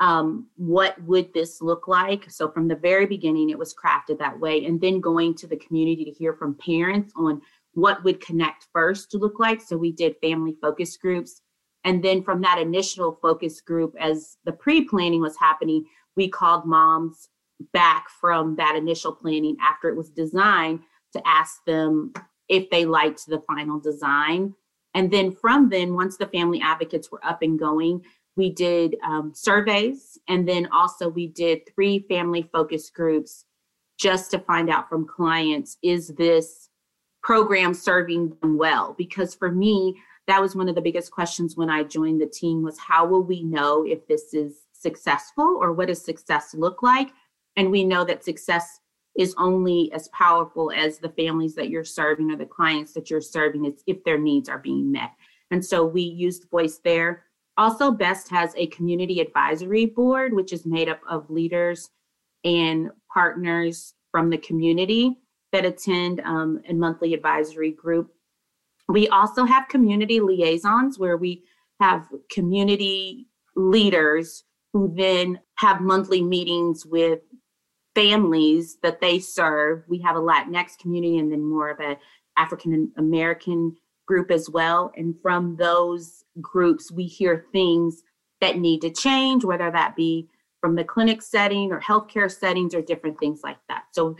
um, 0.00 0.46
what 0.56 1.00
would 1.02 1.32
this 1.34 1.60
look 1.60 1.86
like? 1.86 2.30
So 2.30 2.50
from 2.50 2.68
the 2.68 2.74
very 2.74 3.06
beginning, 3.06 3.50
it 3.50 3.58
was 3.58 3.74
crafted 3.74 4.18
that 4.18 4.40
way. 4.40 4.64
And 4.64 4.80
then 4.80 5.00
going 5.00 5.34
to 5.36 5.46
the 5.46 5.56
community 5.56 6.04
to 6.06 6.10
hear 6.10 6.32
from 6.32 6.54
parents 6.54 7.12
on 7.16 7.42
what 7.74 8.02
would 8.02 8.24
connect 8.24 8.66
first 8.72 9.10
to 9.10 9.18
look 9.18 9.38
like. 9.38 9.60
So 9.60 9.76
we 9.76 9.92
did 9.92 10.16
family 10.22 10.56
focus 10.60 10.96
groups. 10.96 11.42
And 11.84 12.02
then 12.02 12.22
from 12.22 12.40
that 12.40 12.58
initial 12.58 13.18
focus 13.22 13.60
group, 13.60 13.94
as 14.00 14.38
the 14.44 14.52
pre 14.52 14.84
planning 14.84 15.20
was 15.20 15.36
happening, 15.38 15.84
we 16.16 16.28
called 16.28 16.64
moms 16.64 17.28
back 17.72 18.06
from 18.08 18.56
that 18.56 18.76
initial 18.76 19.12
planning 19.12 19.56
after 19.60 19.88
it 19.88 19.96
was 19.96 20.08
designed 20.08 20.80
to 21.12 21.22
ask 21.26 21.62
them 21.66 22.12
if 22.48 22.70
they 22.70 22.86
liked 22.86 23.26
the 23.26 23.42
final 23.46 23.78
design. 23.78 24.54
And 24.94 25.10
then 25.10 25.30
from 25.30 25.68
then, 25.68 25.94
once 25.94 26.16
the 26.16 26.26
family 26.26 26.60
advocates 26.60 27.10
were 27.12 27.24
up 27.24 27.42
and 27.42 27.58
going, 27.58 28.02
we 28.36 28.50
did 28.50 28.96
um, 29.04 29.32
surveys 29.34 30.18
and 30.28 30.48
then 30.48 30.68
also 30.72 31.08
we 31.08 31.26
did 31.28 31.62
three 31.74 32.04
family 32.08 32.48
focus 32.52 32.90
groups 32.90 33.44
just 33.98 34.30
to 34.30 34.38
find 34.38 34.70
out 34.70 34.88
from 34.88 35.06
clients 35.06 35.76
is 35.82 36.08
this 36.08 36.70
program 37.22 37.74
serving 37.74 38.34
them 38.40 38.56
well? 38.56 38.94
Because 38.96 39.34
for 39.34 39.50
me 39.50 39.94
that 40.26 40.40
was 40.40 40.54
one 40.54 40.68
of 40.68 40.74
the 40.74 40.80
biggest 40.80 41.10
questions 41.10 41.56
when 41.56 41.68
i 41.68 41.82
joined 41.82 42.20
the 42.20 42.26
team 42.26 42.62
was 42.62 42.78
how 42.78 43.04
will 43.04 43.22
we 43.22 43.42
know 43.42 43.84
if 43.84 44.06
this 44.06 44.32
is 44.32 44.62
successful 44.72 45.58
or 45.60 45.72
what 45.72 45.88
does 45.88 46.04
success 46.04 46.54
look 46.54 46.82
like? 46.82 47.10
And 47.56 47.70
we 47.70 47.84
know 47.84 48.04
that 48.04 48.24
success 48.24 48.80
is 49.18 49.34
only 49.38 49.90
as 49.92 50.08
powerful 50.08 50.70
as 50.70 50.98
the 50.98 51.10
families 51.10 51.54
that 51.54 51.68
you're 51.68 51.84
serving 51.84 52.30
or 52.30 52.36
the 52.36 52.46
clients 52.46 52.92
that 52.94 53.10
you're 53.10 53.20
serving 53.20 53.66
is 53.66 53.82
if 53.86 54.02
their 54.04 54.18
needs 54.18 54.48
are 54.48 54.58
being 54.58 54.90
met. 54.90 55.10
And 55.50 55.64
so 55.64 55.84
we 55.84 56.02
used 56.02 56.48
voice 56.50 56.80
there 56.82 57.24
also, 57.60 57.90
BEST 57.90 58.30
has 58.30 58.54
a 58.56 58.68
community 58.68 59.20
advisory 59.20 59.84
board, 59.84 60.32
which 60.32 60.50
is 60.50 60.64
made 60.64 60.88
up 60.88 61.00
of 61.06 61.28
leaders 61.28 61.90
and 62.42 62.90
partners 63.12 63.92
from 64.10 64.30
the 64.30 64.38
community 64.38 65.18
that 65.52 65.66
attend 65.66 66.20
um, 66.20 66.62
a 66.66 66.72
monthly 66.72 67.12
advisory 67.12 67.72
group. 67.72 68.10
We 68.88 69.08
also 69.08 69.44
have 69.44 69.68
community 69.68 70.20
liaisons 70.20 70.98
where 70.98 71.18
we 71.18 71.44
have 71.80 72.08
community 72.30 73.26
leaders 73.54 74.44
who 74.72 74.94
then 74.96 75.38
have 75.56 75.82
monthly 75.82 76.22
meetings 76.22 76.86
with 76.86 77.20
families 77.94 78.78
that 78.82 79.02
they 79.02 79.18
serve. 79.18 79.84
We 79.86 79.98
have 80.00 80.16
a 80.16 80.20
Latinx 80.20 80.78
community 80.80 81.18
and 81.18 81.30
then 81.30 81.44
more 81.44 81.68
of 81.68 81.78
a 81.80 81.98
African 82.38 82.90
American 82.96 83.76
group 84.10 84.32
as 84.32 84.50
well. 84.50 84.90
And 84.96 85.14
from 85.22 85.54
those 85.54 86.24
groups, 86.40 86.90
we 86.90 87.04
hear 87.04 87.46
things 87.52 88.02
that 88.40 88.58
need 88.58 88.80
to 88.80 88.90
change, 88.90 89.44
whether 89.44 89.70
that 89.70 89.94
be 89.94 90.26
from 90.60 90.74
the 90.74 90.82
clinic 90.82 91.22
setting 91.22 91.70
or 91.70 91.80
healthcare 91.80 92.28
settings 92.28 92.74
or 92.74 92.82
different 92.82 93.20
things 93.20 93.42
like 93.44 93.58
that. 93.68 93.84
So, 93.92 94.16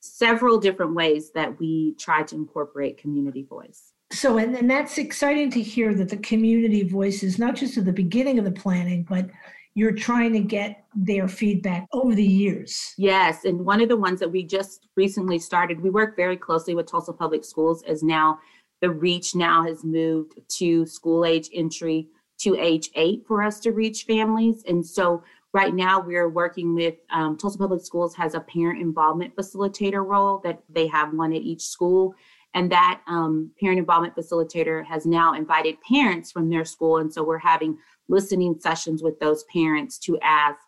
several 0.00 0.58
different 0.58 0.94
ways 0.94 1.32
that 1.32 1.58
we 1.58 1.94
try 1.94 2.22
to 2.22 2.36
incorporate 2.36 2.98
community 2.98 3.42
voice. 3.42 3.92
So, 4.12 4.38
and, 4.38 4.54
and 4.54 4.70
that's 4.70 4.98
exciting 4.98 5.50
to 5.52 5.60
hear 5.60 5.92
that 5.94 6.08
the 6.08 6.16
community 6.18 6.82
voice 6.84 7.24
is 7.24 7.38
not 7.38 7.56
just 7.56 7.76
at 7.78 7.84
the 7.84 7.92
beginning 7.92 8.38
of 8.38 8.44
the 8.44 8.52
planning, 8.52 9.04
but 9.08 9.28
you're 9.74 9.94
trying 9.94 10.32
to 10.34 10.40
get 10.40 10.84
their 10.94 11.28
feedback 11.28 11.86
over 11.92 12.14
the 12.14 12.24
years. 12.24 12.94
Yes. 12.98 13.44
And 13.44 13.64
one 13.64 13.80
of 13.80 13.88
the 13.88 13.96
ones 13.96 14.20
that 14.20 14.30
we 14.30 14.42
just 14.44 14.88
recently 14.96 15.38
started, 15.38 15.80
we 15.80 15.90
work 15.90 16.16
very 16.16 16.36
closely 16.36 16.74
with 16.74 16.86
Tulsa 16.86 17.12
Public 17.12 17.44
Schools, 17.44 17.82
is 17.84 18.02
now 18.02 18.38
the 18.82 18.90
reach 18.90 19.34
now 19.34 19.64
has 19.64 19.84
moved 19.84 20.38
to 20.58 20.84
school 20.84 21.24
age 21.24 21.48
entry 21.54 22.08
to 22.40 22.58
age 22.58 22.90
eight 22.96 23.24
for 23.26 23.42
us 23.42 23.60
to 23.60 23.70
reach 23.70 24.02
families. 24.02 24.64
And 24.66 24.84
so 24.84 25.22
right 25.54 25.72
now 25.72 26.00
we're 26.00 26.28
working 26.28 26.74
with 26.74 26.96
um, 27.10 27.38
Tulsa 27.38 27.58
Public 27.58 27.84
Schools 27.84 28.14
has 28.16 28.34
a 28.34 28.40
parent 28.40 28.80
involvement 28.80 29.36
facilitator 29.36 30.04
role 30.04 30.40
that 30.42 30.62
they 30.68 30.88
have 30.88 31.14
one 31.14 31.32
at 31.32 31.42
each 31.42 31.62
school. 31.62 32.14
And 32.54 32.70
that 32.70 33.00
um, 33.06 33.50
parent 33.60 33.78
involvement 33.78 34.16
facilitator 34.16 34.84
has 34.84 35.06
now 35.06 35.32
invited 35.32 35.76
parents 35.88 36.32
from 36.32 36.50
their 36.50 36.64
school. 36.64 36.98
And 36.98 37.10
so 37.10 37.22
we're 37.22 37.38
having 37.38 37.78
listening 38.08 38.56
sessions 38.58 39.02
with 39.02 39.18
those 39.20 39.44
parents 39.44 39.98
to 40.00 40.18
ask 40.22 40.58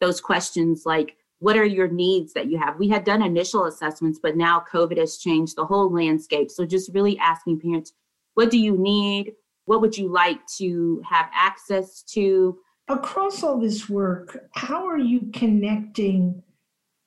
those 0.00 0.20
questions 0.20 0.82
like, 0.84 1.16
what 1.44 1.58
are 1.58 1.66
your 1.66 1.88
needs 1.88 2.32
that 2.32 2.46
you 2.46 2.56
have? 2.56 2.78
We 2.78 2.88
had 2.88 3.04
done 3.04 3.20
initial 3.20 3.66
assessments, 3.66 4.18
but 4.18 4.34
now 4.34 4.64
COVID 4.72 4.96
has 4.96 5.18
changed 5.18 5.56
the 5.56 5.66
whole 5.66 5.92
landscape. 5.92 6.50
So 6.50 6.64
just 6.64 6.94
really 6.94 7.18
asking 7.18 7.60
parents, 7.60 7.92
what 8.32 8.50
do 8.50 8.58
you 8.58 8.78
need? 8.78 9.34
What 9.66 9.82
would 9.82 9.94
you 9.94 10.08
like 10.08 10.38
to 10.56 11.02
have 11.06 11.28
access 11.34 12.02
to? 12.14 12.58
Across 12.88 13.42
all 13.42 13.60
this 13.60 13.90
work, 13.90 14.48
how 14.54 14.86
are 14.86 14.96
you 14.96 15.30
connecting 15.34 16.42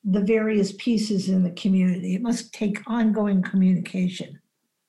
the 0.04 0.22
various 0.22 0.72
pieces 0.74 1.30
in 1.30 1.42
the 1.42 1.52
community? 1.52 2.14
It 2.14 2.22
must 2.22 2.54
take 2.54 2.84
ongoing 2.86 3.42
communication. 3.42 4.40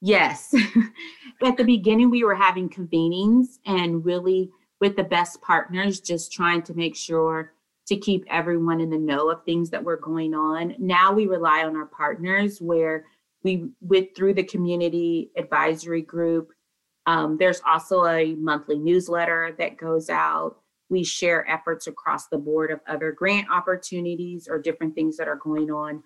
Yes. 0.02 0.54
At 1.42 1.56
the 1.56 1.64
beginning, 1.64 2.10
we 2.10 2.22
were 2.22 2.34
having 2.34 2.68
convenings 2.68 3.60
and 3.64 4.04
really 4.04 4.50
with 4.78 4.96
the 4.96 5.04
best 5.04 5.40
partners, 5.40 6.00
just 6.00 6.32
trying 6.32 6.60
to 6.64 6.74
make 6.74 6.94
sure 6.94 7.54
to 7.88 7.96
keep 7.96 8.24
everyone 8.30 8.80
in 8.80 8.90
the 8.90 8.98
know 8.98 9.30
of 9.30 9.44
things 9.44 9.70
that 9.70 9.82
were 9.82 9.96
going 9.96 10.34
on. 10.34 10.74
Now 10.78 11.12
we 11.12 11.26
rely 11.26 11.64
on 11.64 11.74
our 11.74 11.86
partners 11.86 12.60
where 12.60 13.06
we 13.42 13.70
went 13.80 14.14
through 14.14 14.34
the 14.34 14.44
community 14.44 15.30
advisory 15.36 16.02
group. 16.02 16.50
Um, 17.06 17.38
there's 17.38 17.62
also 17.66 18.04
a 18.04 18.34
monthly 18.34 18.78
newsletter 18.78 19.54
that 19.58 19.78
goes 19.78 20.10
out. 20.10 20.56
We 20.90 21.02
share 21.02 21.48
efforts 21.48 21.86
across 21.86 22.28
the 22.28 22.36
board 22.36 22.70
of 22.70 22.80
other 22.86 23.12
grant 23.12 23.48
opportunities 23.50 24.48
or 24.50 24.60
different 24.60 24.94
things 24.94 25.16
that 25.16 25.28
are 25.28 25.36
going 25.36 25.70
on 25.70 26.02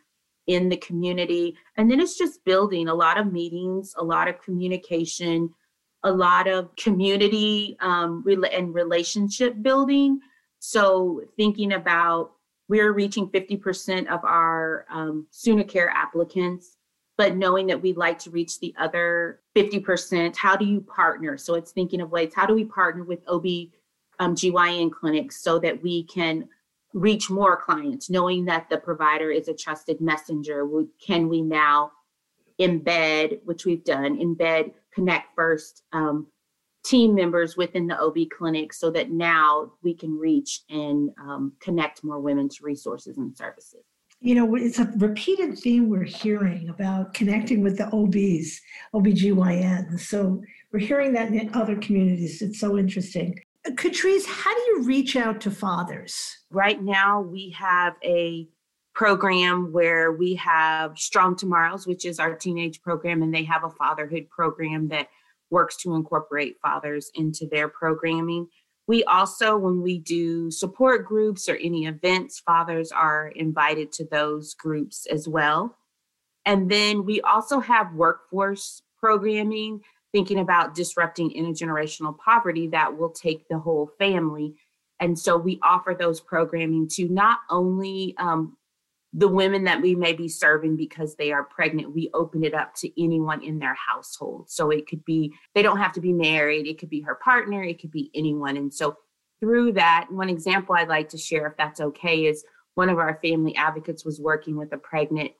in 0.47 0.69
the 0.69 0.77
community. 0.77 1.57
And 1.77 1.91
then 1.91 1.99
it's 1.99 2.17
just 2.17 2.45
building 2.45 2.89
a 2.89 2.95
lot 2.95 3.19
of 3.19 3.33
meetings, 3.33 3.95
a 3.97 4.05
lot 4.05 4.29
of 4.29 4.41
communication, 4.41 5.51
a 6.05 6.13
lot 6.13 6.47
of 6.47 6.75
community 6.77 7.77
um, 7.81 8.25
and 8.53 8.75
relationship 8.75 9.55
building 9.63 10.21
so 10.65 11.21
thinking 11.37 11.73
about 11.73 12.35
we're 12.69 12.93
reaching 12.93 13.29
50% 13.29 14.07
of 14.07 14.25
our 14.25 14.87
um, 14.89 15.27
Care 15.67 15.91
applicants, 15.91 16.77
but 17.19 17.35
knowing 17.35 17.67
that 17.67 17.83
we'd 17.83 17.97
like 17.97 18.17
to 18.21 18.31
reach 18.31 18.61
the 18.61 18.73
other 18.79 19.41
50%, 19.57 20.37
how 20.37 20.55
do 20.55 20.65
you 20.65 20.81
partner? 20.81 21.37
So 21.37 21.57
it's 21.57 21.73
thinking 21.73 22.01
of 22.01 22.13
ways, 22.13 22.33
how 22.33 22.47
do 22.47 22.55
we 22.55 22.65
partner 22.65 23.03
with 23.03 23.27
OB 23.27 23.45
um, 24.21 24.37
GYN 24.37 24.93
clinics 24.93 25.43
so 25.43 25.59
that 25.59 25.83
we 25.83 26.05
can 26.05 26.49
reach 26.95 27.29
more 27.29 27.57
clients, 27.57 28.09
knowing 28.09 28.45
that 28.45 28.71
the 28.71 28.79
provider 28.79 29.33
is 29.33 29.49
a 29.49 29.55
trusted 29.55 30.01
messenger? 30.01 30.65
Can 31.05 31.29
we 31.29 31.43
now 31.43 31.91
embed, 32.61 33.41
which 33.45 33.67
we've 33.67 33.83
done, 33.83 34.17
embed 34.17 34.75
Connect 34.95 35.35
First 35.35 35.83
um, 35.93 36.29
team 36.85 37.15
members 37.15 37.57
within 37.57 37.87
the 37.87 37.99
OB 38.01 38.17
clinic 38.37 38.73
so 38.73 38.91
that 38.91 39.11
now 39.11 39.73
we 39.83 39.95
can 39.95 40.19
reach 40.19 40.63
and 40.69 41.11
um, 41.21 41.53
connect 41.61 42.03
more 42.03 42.21
women 42.21 42.49
to 42.49 42.65
resources 42.65 43.19
and 43.19 43.37
services. 43.37 43.85
You 44.21 44.37
know, 44.37 44.55
it's 44.55 44.79
a 44.79 44.93
repeated 44.97 45.59
theme 45.59 45.89
we're 45.89 46.05
hearing 46.05 46.69
about 46.69 47.13
connecting 47.13 47.63
with 47.63 47.77
the 47.77 47.87
OBs, 47.87 48.61
OBGYN. 48.95 49.99
So 49.99 50.43
we're 50.73 50.79
hearing 50.79 51.13
that 51.15 51.33
in 51.33 51.53
other 51.55 51.77
communities. 51.77 52.41
It's 52.41 52.61
so 52.61 52.79
interesting. 52.79 53.41
Catrice, 53.67 54.27
how 54.27 54.55
do 54.55 54.61
you 54.61 54.83
reach 54.85 55.17
out 55.17 55.41
to 55.43 55.51
fathers? 55.51 56.37
Right 56.51 56.83
now, 56.83 57.21
we 57.21 57.51
have 57.59 57.95
a 58.05 58.49
program 58.95 59.73
where 59.73 60.13
we 60.13 60.35
have 60.35 60.99
Strong 60.99 61.37
Tomorrows, 61.37 61.87
which 61.87 62.05
is 62.05 62.19
our 62.19 62.35
teenage 62.35 62.83
program, 62.83 63.23
and 63.23 63.35
they 63.35 63.45
have 63.45 63.65
a 63.65 63.71
fatherhood 63.71 64.29
program 64.31 64.89
that 64.89 65.09
works 65.53 65.77
to 65.77 65.95
incorporate 65.95 66.57
fathers 66.61 67.11
into 67.15 67.47
their 67.47 67.69
programming. 67.69 68.49
We 68.89 69.05
also, 69.05 69.57
when 69.57 69.81
we 69.81 69.99
do 69.99 70.51
support 70.51 71.07
groups 71.07 71.49
or 71.49 71.55
any 71.57 71.87
events, 71.87 72.41
fathers 72.41 72.91
are 72.91 73.29
invited 73.29 73.93
to 73.93 74.07
those 74.11 74.55
groups 74.55 75.07
as 75.07 75.29
well. 75.29 75.77
And 76.45 76.69
then 76.69 77.05
we 77.05 77.21
also 77.21 77.61
have 77.61 77.95
workforce 77.95 78.83
programming, 78.99 79.83
thinking 80.11 80.41
about 80.41 80.75
disrupting 80.75 81.31
intergenerational 81.31 82.17
poverty 82.19 82.67
that 82.69 82.99
will 82.99 83.11
take 83.11 83.47
the 83.49 83.59
whole 83.59 83.91
family. 83.99 84.55
And 84.99 85.19
so 85.19 85.37
we 85.37 85.61
offer 85.63 85.97
those 85.99 86.21
programming 86.21 86.89
to 86.95 87.09
not 87.09 87.39
only 87.51 88.15
um, 88.19 88.57
the 89.13 89.29
women 89.29 89.65
that 89.65 89.83
we 89.83 89.95
may 89.95 90.15
be 90.15 90.29
serving 90.29 90.77
because 90.77 91.15
they 91.17 91.33
are 91.33 91.45
pregnant, 91.45 91.95
we 91.95 92.11
open 92.15 92.45
it 92.45 92.55
up 92.55 92.75
to 92.75 93.03
anyone 93.03 93.43
in 93.43 93.59
their 93.59 93.75
household. 93.75 94.51
So 94.51 94.71
it 94.71 94.87
could 94.87 95.05
be, 95.05 95.35
they 95.55 95.63
don't 95.63 95.79
have 95.79 95.93
to 95.93 96.01
be 96.01 96.13
married, 96.13 96.67
it 96.67 96.79
could 96.79 96.89
be 96.89 97.03
her 97.03 97.17
partner, 97.17 97.63
it 97.63 97.81
could 97.81 97.91
be 97.91 98.11
anyone. 98.15 98.57
And 98.57 98.73
so 98.73 98.97
through 99.41 99.73
that, 99.73 100.07
one 100.11 100.31
example 100.31 100.75
I'd 100.75 100.89
like 100.89 101.11
to 101.11 101.19
share, 101.19 101.47
if 101.47 101.57
that's 101.57 101.81
okay, 101.81 102.25
is 102.25 102.45
one 102.75 102.89
of 102.89 102.99
our 102.99 103.19
family 103.23 103.55
advocates 103.55 104.05
was 104.05 104.21
working 104.21 104.57
with 104.57 104.73
a 104.73 104.79
pregnant 104.79 105.33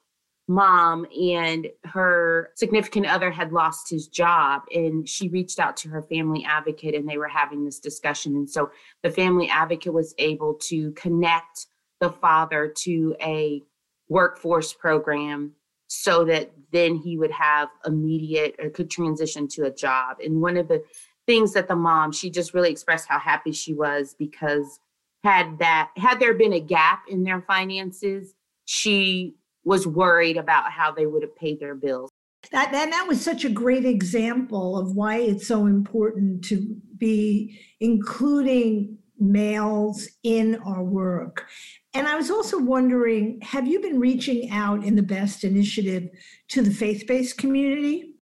mom 0.47 1.05
and 1.19 1.67
her 1.85 2.51
significant 2.55 3.05
other 3.05 3.31
had 3.31 3.53
lost 3.53 3.89
his 3.89 4.07
job 4.07 4.61
and 4.75 5.07
she 5.07 5.29
reached 5.29 5.57
out 5.57 5.77
to 5.77 5.87
her 5.87 6.01
family 6.01 6.43
advocate 6.45 6.93
and 6.93 7.07
they 7.07 7.17
were 7.17 7.29
having 7.29 7.63
this 7.63 7.79
discussion 7.79 8.35
and 8.35 8.49
so 8.49 8.69
the 9.03 9.09
family 9.09 9.49
advocate 9.49 9.93
was 9.93 10.13
able 10.17 10.53
to 10.55 10.91
connect 10.91 11.67
the 12.03 12.11
father 12.11 12.67
to 12.67 13.15
a 13.21 13.63
workforce 14.09 14.73
program 14.73 15.53
so 15.87 16.25
that 16.25 16.51
then 16.71 16.95
he 16.95 17.17
would 17.17 17.31
have 17.31 17.69
immediate 17.85 18.55
or 18.59 18.69
could 18.69 18.89
transition 18.89 19.47
to 19.47 19.63
a 19.63 19.71
job. 19.71 20.17
And 20.23 20.41
one 20.41 20.57
of 20.57 20.67
the 20.67 20.83
things 21.25 21.53
that 21.53 21.69
the 21.69 21.75
mom, 21.77 22.11
she 22.11 22.29
just 22.29 22.53
really 22.53 22.69
expressed 22.71 23.07
how 23.07 23.19
happy 23.19 23.53
she 23.53 23.73
was 23.73 24.15
because 24.19 24.79
had 25.23 25.59
that 25.59 25.91
had 25.95 26.19
there 26.19 26.33
been 26.33 26.51
a 26.51 26.59
gap 26.59 27.03
in 27.07 27.23
their 27.23 27.41
finances, 27.41 28.33
she 28.65 29.35
was 29.63 29.87
worried 29.87 30.35
about 30.35 30.69
how 30.71 30.91
they 30.91 31.05
would 31.05 31.23
have 31.23 31.35
paid 31.37 31.61
their 31.61 31.75
bills. 31.75 32.09
That, 32.51 32.73
that 32.73 32.89
that 32.89 33.07
was 33.07 33.23
such 33.23 33.45
a 33.45 33.49
great 33.49 33.85
example 33.85 34.77
of 34.77 34.93
why 34.93 35.19
it's 35.19 35.47
so 35.47 35.65
important 35.65 36.43
to 36.45 36.75
be 36.97 37.57
including 37.79 38.97
males 39.17 40.09
in 40.23 40.55
our 40.65 40.83
work 40.83 41.47
and 41.93 42.07
I 42.07 42.15
was 42.15 42.31
also 42.31 42.59
wondering 42.59 43.39
have 43.41 43.67
you 43.67 43.79
been 43.79 43.99
reaching 43.99 44.49
out 44.49 44.83
in 44.83 44.95
the 44.95 45.03
BEST 45.03 45.43
initiative 45.43 46.09
to 46.49 46.61
the 46.61 46.71
faith 46.71 47.05
based 47.07 47.37
community? 47.37 48.15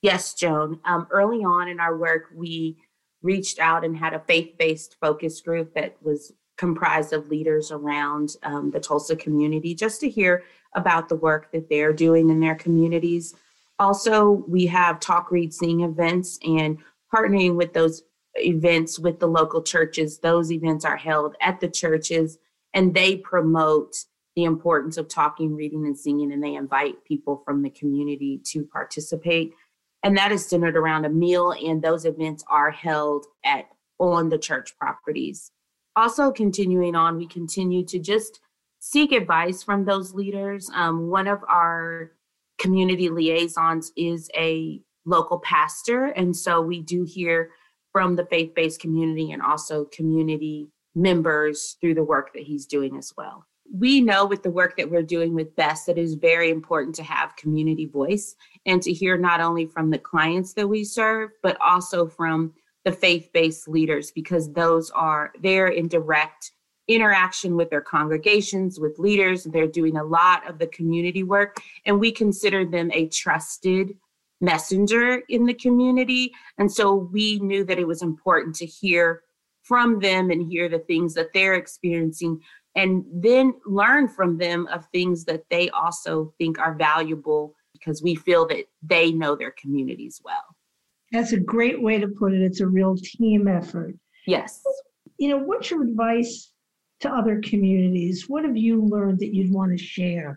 Yes, 0.00 0.34
Joan. 0.34 0.80
Um, 0.84 1.06
early 1.10 1.38
on 1.38 1.68
in 1.68 1.80
our 1.80 1.96
work, 1.96 2.26
we 2.34 2.78
reached 3.22 3.58
out 3.58 3.84
and 3.84 3.96
had 3.96 4.14
a 4.14 4.20
faith 4.20 4.56
based 4.58 4.96
focus 5.00 5.40
group 5.40 5.74
that 5.74 5.96
was 6.02 6.32
comprised 6.56 7.12
of 7.12 7.28
leaders 7.28 7.70
around 7.70 8.36
um, 8.42 8.70
the 8.70 8.80
Tulsa 8.80 9.16
community 9.16 9.74
just 9.74 10.00
to 10.00 10.08
hear 10.08 10.44
about 10.74 11.08
the 11.08 11.16
work 11.16 11.52
that 11.52 11.68
they're 11.68 11.92
doing 11.92 12.30
in 12.30 12.40
their 12.40 12.54
communities. 12.54 13.34
Also, 13.78 14.44
we 14.48 14.66
have 14.66 14.98
talk, 14.98 15.30
read, 15.30 15.54
sing 15.54 15.82
events 15.82 16.38
and 16.44 16.78
partnering 17.14 17.54
with 17.54 17.72
those 17.72 18.02
events 18.36 18.98
with 18.98 19.18
the 19.20 19.26
local 19.26 19.62
churches. 19.62 20.18
Those 20.18 20.50
events 20.50 20.84
are 20.84 20.96
held 20.96 21.36
at 21.40 21.60
the 21.60 21.68
churches 21.68 22.38
and 22.74 22.94
they 22.94 23.16
promote 23.16 23.96
the 24.36 24.44
importance 24.44 24.96
of 24.96 25.08
talking, 25.08 25.56
reading, 25.56 25.84
and 25.86 25.98
singing, 25.98 26.32
and 26.32 26.42
they 26.42 26.54
invite 26.54 27.04
people 27.04 27.42
from 27.44 27.62
the 27.62 27.70
community 27.70 28.40
to 28.44 28.64
participate. 28.64 29.52
And 30.04 30.16
that 30.16 30.30
is 30.30 30.46
centered 30.46 30.76
around 30.76 31.04
a 31.04 31.08
meal, 31.08 31.50
and 31.50 31.82
those 31.82 32.04
events 32.04 32.44
are 32.48 32.70
held 32.70 33.26
at 33.44 33.66
on 33.98 34.28
the 34.28 34.38
church 34.38 34.78
properties. 34.78 35.50
Also, 35.96 36.30
continuing 36.30 36.94
on, 36.94 37.16
we 37.16 37.26
continue 37.26 37.84
to 37.86 37.98
just 37.98 38.38
seek 38.78 39.10
advice 39.10 39.62
from 39.64 39.84
those 39.84 40.14
leaders. 40.14 40.70
Um, 40.72 41.08
one 41.08 41.26
of 41.26 41.42
our 41.48 42.12
community 42.58 43.08
liaisons 43.08 43.90
is 43.96 44.30
a 44.36 44.80
local 45.04 45.40
pastor, 45.40 46.06
and 46.06 46.36
so 46.36 46.60
we 46.60 46.80
do 46.80 47.02
hear 47.02 47.50
from 47.90 48.14
the 48.14 48.26
faith 48.26 48.54
based 48.54 48.80
community 48.80 49.32
and 49.32 49.42
also 49.42 49.84
community 49.86 50.68
members 50.98 51.76
through 51.80 51.94
the 51.94 52.04
work 52.04 52.32
that 52.34 52.42
he's 52.42 52.66
doing 52.66 52.96
as 52.96 53.12
well. 53.16 53.46
We 53.72 54.00
know 54.00 54.24
with 54.24 54.42
the 54.42 54.50
work 54.50 54.76
that 54.78 54.90
we're 54.90 55.02
doing 55.02 55.34
with 55.34 55.54
Best 55.54 55.86
that 55.86 55.98
it 55.98 56.02
is 56.02 56.14
very 56.14 56.50
important 56.50 56.94
to 56.96 57.02
have 57.02 57.36
community 57.36 57.84
voice 57.84 58.34
and 58.64 58.82
to 58.82 58.92
hear 58.92 59.18
not 59.18 59.40
only 59.40 59.66
from 59.66 59.90
the 59.90 59.98
clients 59.98 60.54
that 60.54 60.66
we 60.66 60.84
serve, 60.84 61.30
but 61.42 61.58
also 61.60 62.06
from 62.06 62.54
the 62.84 62.92
faith 62.92 63.28
based 63.34 63.68
leaders, 63.68 64.10
because 64.10 64.50
those 64.52 64.90
are, 64.92 65.32
they're 65.40 65.68
in 65.68 65.88
direct 65.88 66.52
interaction 66.88 67.54
with 67.54 67.68
their 67.68 67.82
congregations, 67.82 68.80
with 68.80 68.98
leaders. 68.98 69.44
They're 69.44 69.66
doing 69.66 69.98
a 69.98 70.04
lot 70.04 70.48
of 70.48 70.58
the 70.58 70.68
community 70.68 71.22
work, 71.22 71.58
and 71.84 72.00
we 72.00 72.10
consider 72.10 72.64
them 72.64 72.90
a 72.94 73.08
trusted 73.08 73.98
messenger 74.40 75.22
in 75.28 75.44
the 75.44 75.52
community. 75.52 76.32
And 76.56 76.72
so 76.72 76.94
we 76.94 77.38
knew 77.40 77.64
that 77.64 77.78
it 77.78 77.86
was 77.86 78.02
important 78.02 78.54
to 78.56 78.66
hear 78.66 79.22
from 79.68 80.00
them 80.00 80.30
and 80.30 80.50
hear 80.50 80.68
the 80.68 80.78
things 80.80 81.14
that 81.14 81.32
they're 81.34 81.54
experiencing 81.54 82.40
and 82.74 83.04
then 83.12 83.54
learn 83.66 84.08
from 84.08 84.38
them 84.38 84.66
of 84.68 84.86
things 84.86 85.24
that 85.24 85.44
they 85.50 85.68
also 85.70 86.32
think 86.38 86.58
are 86.58 86.74
valuable 86.74 87.54
because 87.72 88.02
we 88.02 88.14
feel 88.14 88.46
that 88.46 88.64
they 88.82 89.12
know 89.12 89.36
their 89.36 89.52
communities 89.52 90.20
well. 90.24 90.44
That's 91.12 91.32
a 91.32 91.40
great 91.40 91.82
way 91.82 91.98
to 91.98 92.08
put 92.08 92.32
it. 92.32 92.42
It's 92.42 92.60
a 92.60 92.66
real 92.66 92.96
team 92.96 93.48
effort. 93.48 93.94
Yes. 94.26 94.62
You 95.18 95.28
know, 95.28 95.38
what's 95.38 95.70
your 95.70 95.82
advice 95.82 96.52
to 97.00 97.10
other 97.10 97.40
communities? 97.40 98.26
What 98.28 98.44
have 98.44 98.56
you 98.56 98.84
learned 98.84 99.18
that 99.20 99.34
you'd 99.34 99.52
want 99.52 99.76
to 99.76 99.82
share? 99.82 100.36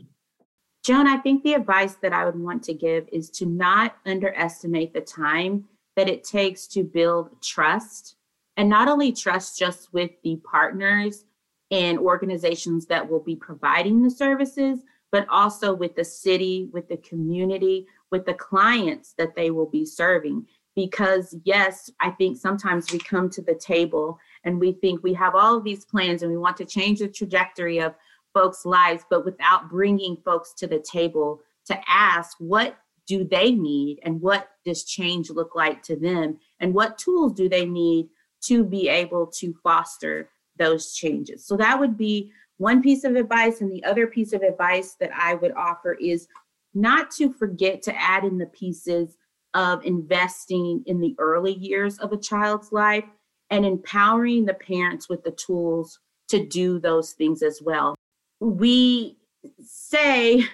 Joan, 0.84 1.08
I 1.08 1.18
think 1.18 1.44
the 1.44 1.54
advice 1.54 1.96
that 2.02 2.14
I 2.14 2.26
would 2.26 2.40
want 2.40 2.64
to 2.64 2.74
give 2.74 3.08
is 3.12 3.30
to 3.32 3.46
not 3.46 3.98
underestimate 4.06 4.94
the 4.94 5.02
time 5.02 5.66
that 5.96 6.10
it 6.10 6.24
takes 6.24 6.66
to 6.68 6.84
build 6.84 7.30
trust 7.44 8.16
and 8.58 8.70
not 8.70 8.88
only 8.88 9.12
trust 9.12 9.58
just 9.58 9.94
with 9.94 10.12
the 10.24 10.40
partners 10.44 11.26
and 11.72 11.98
organizations 11.98 12.86
that 12.88 13.10
will 13.10 13.22
be 13.22 13.36
providing 13.36 14.02
the 14.02 14.10
services, 14.10 14.80
but 15.12 15.26
also 15.30 15.74
with 15.74 15.96
the 15.96 16.04
city, 16.04 16.70
with 16.72 16.88
the 16.88 16.98
community, 16.98 17.86
with 18.12 18.26
the 18.26 18.34
clients 18.34 19.14
that 19.18 19.36
they 19.36 19.52
will 19.52 19.70
be 19.70 19.86
serving. 19.86 20.46
Because, 20.76 21.36
yes, 21.44 21.90
I 22.00 22.12
think 22.12 22.38
sometimes 22.38 22.92
we 22.92 23.00
come 23.00 23.30
to 23.32 23.42
the 23.42 23.56
table 23.56 24.18
and 24.46 24.60
we 24.60 24.74
think 24.74 25.04
we 25.04 25.14
have 25.14 25.36
all 25.36 25.58
of 25.58 25.66
these 25.66 25.84
plans 25.84 26.24
and 26.24 26.32
we 26.32 26.38
want 26.38 26.56
to 26.58 26.66
change 26.66 27.00
the 27.00 27.10
trajectory 27.10 27.80
of 27.80 27.94
folks' 28.34 28.66
lives, 28.66 29.04
but 29.10 29.26
without 29.26 29.70
bringing 29.70 30.16
folks 30.24 30.54
to 30.54 30.68
the 30.68 30.80
table 30.80 31.42
to 31.66 31.78
ask 31.88 32.38
what 32.40 32.78
do 33.06 33.26
they 33.26 33.52
need 33.52 34.00
and 34.04 34.22
what 34.22 34.50
does 34.64 34.86
change 34.86 35.30
look 35.30 35.56
like 35.56 35.84
to 35.84 35.98
them 35.98 36.40
and 36.62 36.74
what 36.74 36.98
tools 36.98 37.34
do 37.34 37.50
they 37.50 37.66
need 37.66 38.08
to 38.42 38.64
be 38.64 38.90
able 38.90 39.28
to 39.28 39.54
foster 39.64 40.30
those 40.58 40.94
changes. 40.94 41.46
So 41.46 41.58
that 41.58 41.80
would 41.80 41.98
be 41.98 42.32
one 42.58 42.82
piece 42.82 43.04
of 43.04 43.16
advice. 43.16 43.62
And 43.62 43.72
the 43.72 43.84
other 43.84 44.08
piece 44.08 44.34
of 44.34 44.42
advice 44.42 44.96
that 45.00 45.12
I 45.16 45.36
would 45.36 45.54
offer 45.54 45.94
is 45.94 46.28
not 46.74 47.12
to 47.12 47.32
forget 47.34 47.82
to 47.84 47.96
add 48.00 48.24
in 48.24 48.38
the 48.38 48.46
pieces 48.48 49.18
of 49.54 49.84
investing 49.86 50.84
in 50.86 51.00
the 51.00 51.16
early 51.20 51.54
years 51.54 51.98
of 52.00 52.14
a 52.14 52.18
child's 52.18 52.72
life 52.72 53.06
and 53.50 53.66
empowering 53.66 54.46
the 54.46 54.54
parents 54.54 55.10
with 55.10 55.24
the 55.24 55.32
tools 55.32 56.00
to 56.30 56.46
do 56.46 56.80
those 56.80 57.12
things 57.12 57.44
as 57.44 57.62
well. 57.62 57.96
We 58.40 59.18
say 59.62 60.46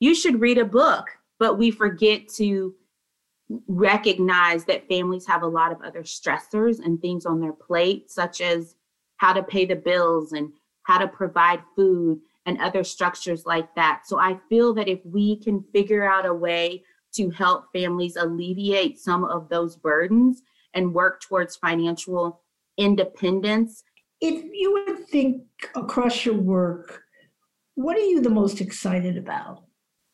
you 0.00 0.14
should 0.14 0.40
read 0.40 0.58
a 0.58 0.64
book, 0.64 1.06
but 1.38 1.56
we 1.56 1.70
forget 1.70 2.28
to 2.34 2.74
recognize 3.68 4.64
that 4.64 4.88
families 4.88 5.26
have 5.26 5.42
a 5.42 5.46
lot 5.46 5.72
of 5.72 5.82
other 5.82 6.02
stressors 6.02 6.78
and 6.78 7.00
things 7.00 7.26
on 7.26 7.40
their 7.40 7.52
plate, 7.52 8.10
such 8.10 8.40
as 8.40 8.76
how 9.16 9.32
to 9.32 9.42
pay 9.42 9.64
the 9.64 9.76
bills 9.76 10.32
and 10.32 10.52
how 10.84 10.98
to 10.98 11.08
provide 11.08 11.62
food 11.76 12.20
and 12.46 12.60
other 12.60 12.84
structures 12.84 13.46
like 13.46 13.74
that. 13.74 14.02
So 14.06 14.18
I 14.18 14.38
feel 14.48 14.74
that 14.74 14.88
if 14.88 15.00
we 15.04 15.36
can 15.36 15.64
figure 15.72 16.08
out 16.08 16.26
a 16.26 16.34
way 16.34 16.84
to 17.14 17.30
help 17.30 17.66
families 17.72 18.16
alleviate 18.16 18.98
some 18.98 19.24
of 19.24 19.48
those 19.48 19.76
burdens 19.76 20.42
and 20.74 20.92
work 20.92 21.20
towards 21.20 21.56
financial 21.56 22.40
independence. 22.76 23.84
If 24.20 24.44
you 24.52 24.72
would 24.72 25.06
think 25.08 25.42
across 25.76 26.24
your 26.24 26.34
work, 26.34 27.02
what 27.76 27.96
are 27.96 28.00
you 28.00 28.20
the 28.20 28.30
most 28.30 28.60
excited 28.60 29.16
about? 29.16 29.64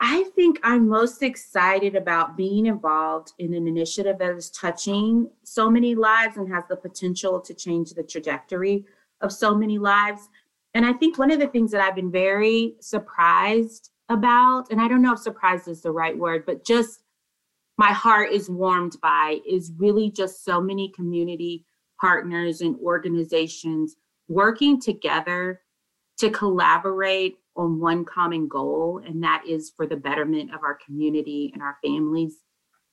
I 0.00 0.24
think 0.34 0.58
I'm 0.62 0.88
most 0.88 1.22
excited 1.22 1.94
about 1.94 2.36
being 2.36 2.66
involved 2.66 3.34
in 3.38 3.52
an 3.52 3.68
initiative 3.68 4.18
that 4.18 4.34
is 4.34 4.50
touching 4.50 5.28
so 5.44 5.70
many 5.70 5.94
lives 5.94 6.38
and 6.38 6.50
has 6.52 6.64
the 6.68 6.76
potential 6.76 7.38
to 7.40 7.52
change 7.52 7.92
the 7.92 8.02
trajectory 8.02 8.86
of 9.20 9.30
so 9.30 9.54
many 9.54 9.78
lives. 9.78 10.30
And 10.72 10.86
I 10.86 10.94
think 10.94 11.18
one 11.18 11.30
of 11.30 11.38
the 11.38 11.48
things 11.48 11.70
that 11.72 11.82
I've 11.82 11.94
been 11.94 12.10
very 12.10 12.76
surprised 12.80 13.90
about, 14.08 14.70
and 14.70 14.80
I 14.80 14.88
don't 14.88 15.02
know 15.02 15.12
if 15.12 15.18
surprised 15.18 15.68
is 15.68 15.82
the 15.82 15.92
right 15.92 16.16
word, 16.16 16.44
but 16.46 16.64
just 16.64 17.02
my 17.76 17.92
heart 17.92 18.32
is 18.32 18.48
warmed 18.48 18.96
by 19.02 19.40
is 19.46 19.72
really 19.76 20.10
just 20.10 20.44
so 20.44 20.60
many 20.60 20.90
community 20.90 21.66
partners 22.00 22.62
and 22.62 22.76
organizations 22.80 23.96
working 24.28 24.80
together 24.80 25.60
to 26.18 26.30
collaborate 26.30 27.36
on 27.60 27.78
one 27.78 28.04
common 28.04 28.48
goal, 28.48 29.02
and 29.06 29.22
that 29.22 29.42
is 29.46 29.72
for 29.76 29.86
the 29.86 29.96
betterment 29.96 30.54
of 30.54 30.62
our 30.62 30.78
community 30.84 31.50
and 31.52 31.62
our 31.62 31.76
families 31.84 32.36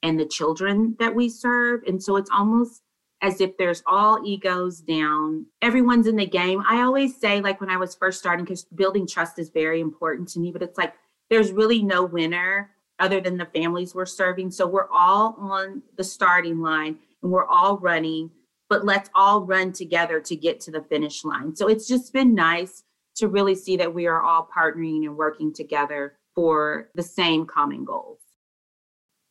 and 0.04 0.20
the 0.20 0.26
children 0.26 0.96
that 1.00 1.16
we 1.16 1.30
serve. 1.30 1.82
And 1.88 2.04
so 2.04 2.18
it's 2.18 2.30
almost 2.30 2.82
as 3.22 3.42
if 3.42 3.58
there's 3.58 3.82
all 3.88 4.22
egos 4.26 4.82
down, 4.82 5.46
everyone's 5.62 6.06
in 6.06 6.18
the 6.18 6.26
game. 6.26 6.62
I 6.70 6.82
always 6.82 7.20
say, 7.20 7.42
like 7.42 7.60
when 7.62 7.70
I 7.70 7.78
was 7.78 7.96
first 7.96 8.20
starting, 8.20 8.46
because 8.46 8.66
building 8.66 9.08
trust 9.08 9.40
is 9.40 9.50
very 9.50 9.80
important 9.80 10.28
to 10.30 10.40
me, 10.40 10.52
but 10.52 10.62
it's 10.62 10.78
like 10.78 10.94
there's 11.30 11.52
really 11.52 11.82
no 11.82 12.04
winner 12.04 12.72
other 13.00 13.22
than 13.22 13.38
the 13.38 13.48
families 13.56 13.96
we're 13.96 14.06
serving. 14.06 14.52
So 14.52 14.68
we're 14.68 14.90
all 14.92 15.36
on 15.40 15.82
the 15.96 16.04
starting 16.04 16.62
line 16.62 16.98
and 17.24 17.32
we're 17.32 17.48
all 17.48 17.78
running, 17.78 18.30
but 18.70 18.86
let's 18.86 19.10
all 19.16 19.42
run 19.42 19.72
together 19.72 20.20
to 20.20 20.36
get 20.36 20.60
to 20.62 20.72
the 20.72 20.82
finish 20.82 21.24
line. 21.24 21.56
So 21.56 21.68
it's 21.68 21.88
just 21.88 22.14
been 22.14 22.36
nice 22.36 22.84
to 23.18 23.28
really 23.28 23.56
see 23.56 23.78
that 23.78 23.94
we 23.94 24.08
are 24.08 24.22
all 24.22 24.48
partnering 24.56 25.06
and 25.06 25.18
working 25.18 25.54
together 25.54 26.18
for 26.34 26.90
the 26.96 27.04
same 27.04 27.46
common 27.46 27.84
goals. 27.84 28.20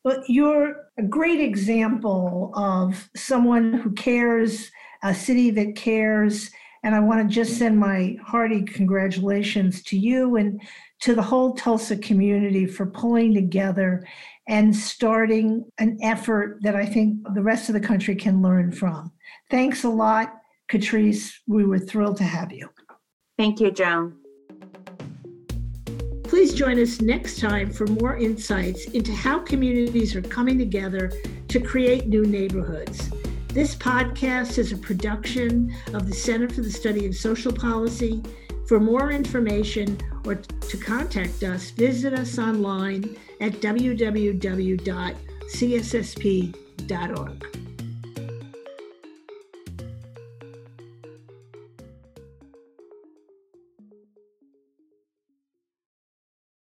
Well, 0.05 0.22
you're 0.29 0.77
a 0.99 1.03
great 1.03 1.40
example 1.40 2.53
of 2.55 3.09
someone 3.16 3.72
who 3.72 3.90
cares, 3.92 4.70
a 5.03 5.14
city 5.14 5.51
that 5.51 5.75
cares. 5.75 6.51
And 6.85 6.94
I 6.94 7.01
want 7.01 7.29
to 7.29 7.35
just 7.35 7.59
send 7.59 7.79
my 7.79 8.16
hearty 8.25 8.62
congratulations 8.62 9.83
to 9.85 9.99
you 9.99 10.37
and 10.37 10.61
to 11.01 11.14
the 11.14 11.22
whole 11.22 11.55
Tulsa 11.55 11.96
community 11.96 12.66
for 12.66 12.87
pulling 12.87 13.35
together 13.35 14.07
and 14.46 14.75
starting 14.75 15.64
an 15.79 15.99
effort 16.03 16.59
that 16.62 16.77
I 16.77 16.87
think 16.87 17.18
the 17.35 17.42
rest 17.42 17.68
of 17.68 17.72
the 17.72 17.81
country 17.81 18.14
can 18.14 18.42
learn 18.42 18.70
from. 18.70 19.11
Thanks 19.51 19.83
a 19.83 19.88
lot, 19.88 20.35
Catrice. 20.70 21.33
We 21.49 21.64
were 21.64 21.81
thrilled 21.81 22.18
to 22.18 22.25
have 22.25 22.53
you. 22.53 22.68
Thank 23.37 23.61
you, 23.61 23.70
Joan. 23.70 24.16
Please 26.25 26.55
join 26.55 26.81
us 26.81 27.01
next 27.01 27.38
time 27.38 27.70
for 27.70 27.87
more 27.87 28.16
insights 28.16 28.87
into 28.87 29.12
how 29.12 29.38
communities 29.38 30.16
are 30.16 30.22
coming 30.22 30.59
together 30.59 31.12
to 31.49 31.61
create 31.61 32.09
new 32.09 32.25
neighborhoods. 32.27 33.11
This 33.49 33.75
podcast 33.75 34.59
is 34.59 34.72
a 34.72 34.77
production 34.77 35.75
of 35.94 36.07
the 36.07 36.14
Center 36.14 36.49
for 36.49 36.62
the 36.62 36.70
Study 36.70 37.07
of 37.07 37.14
Social 37.14 37.53
Policy. 37.53 38.22
For 38.66 38.81
more 38.81 39.12
information 39.12 39.99
or 40.25 40.35
to 40.35 40.77
contact 40.77 41.42
us, 41.42 41.70
visit 41.70 42.12
us 42.12 42.38
online 42.38 43.16
at 43.40 43.53
www.cssp.org. 43.53 44.77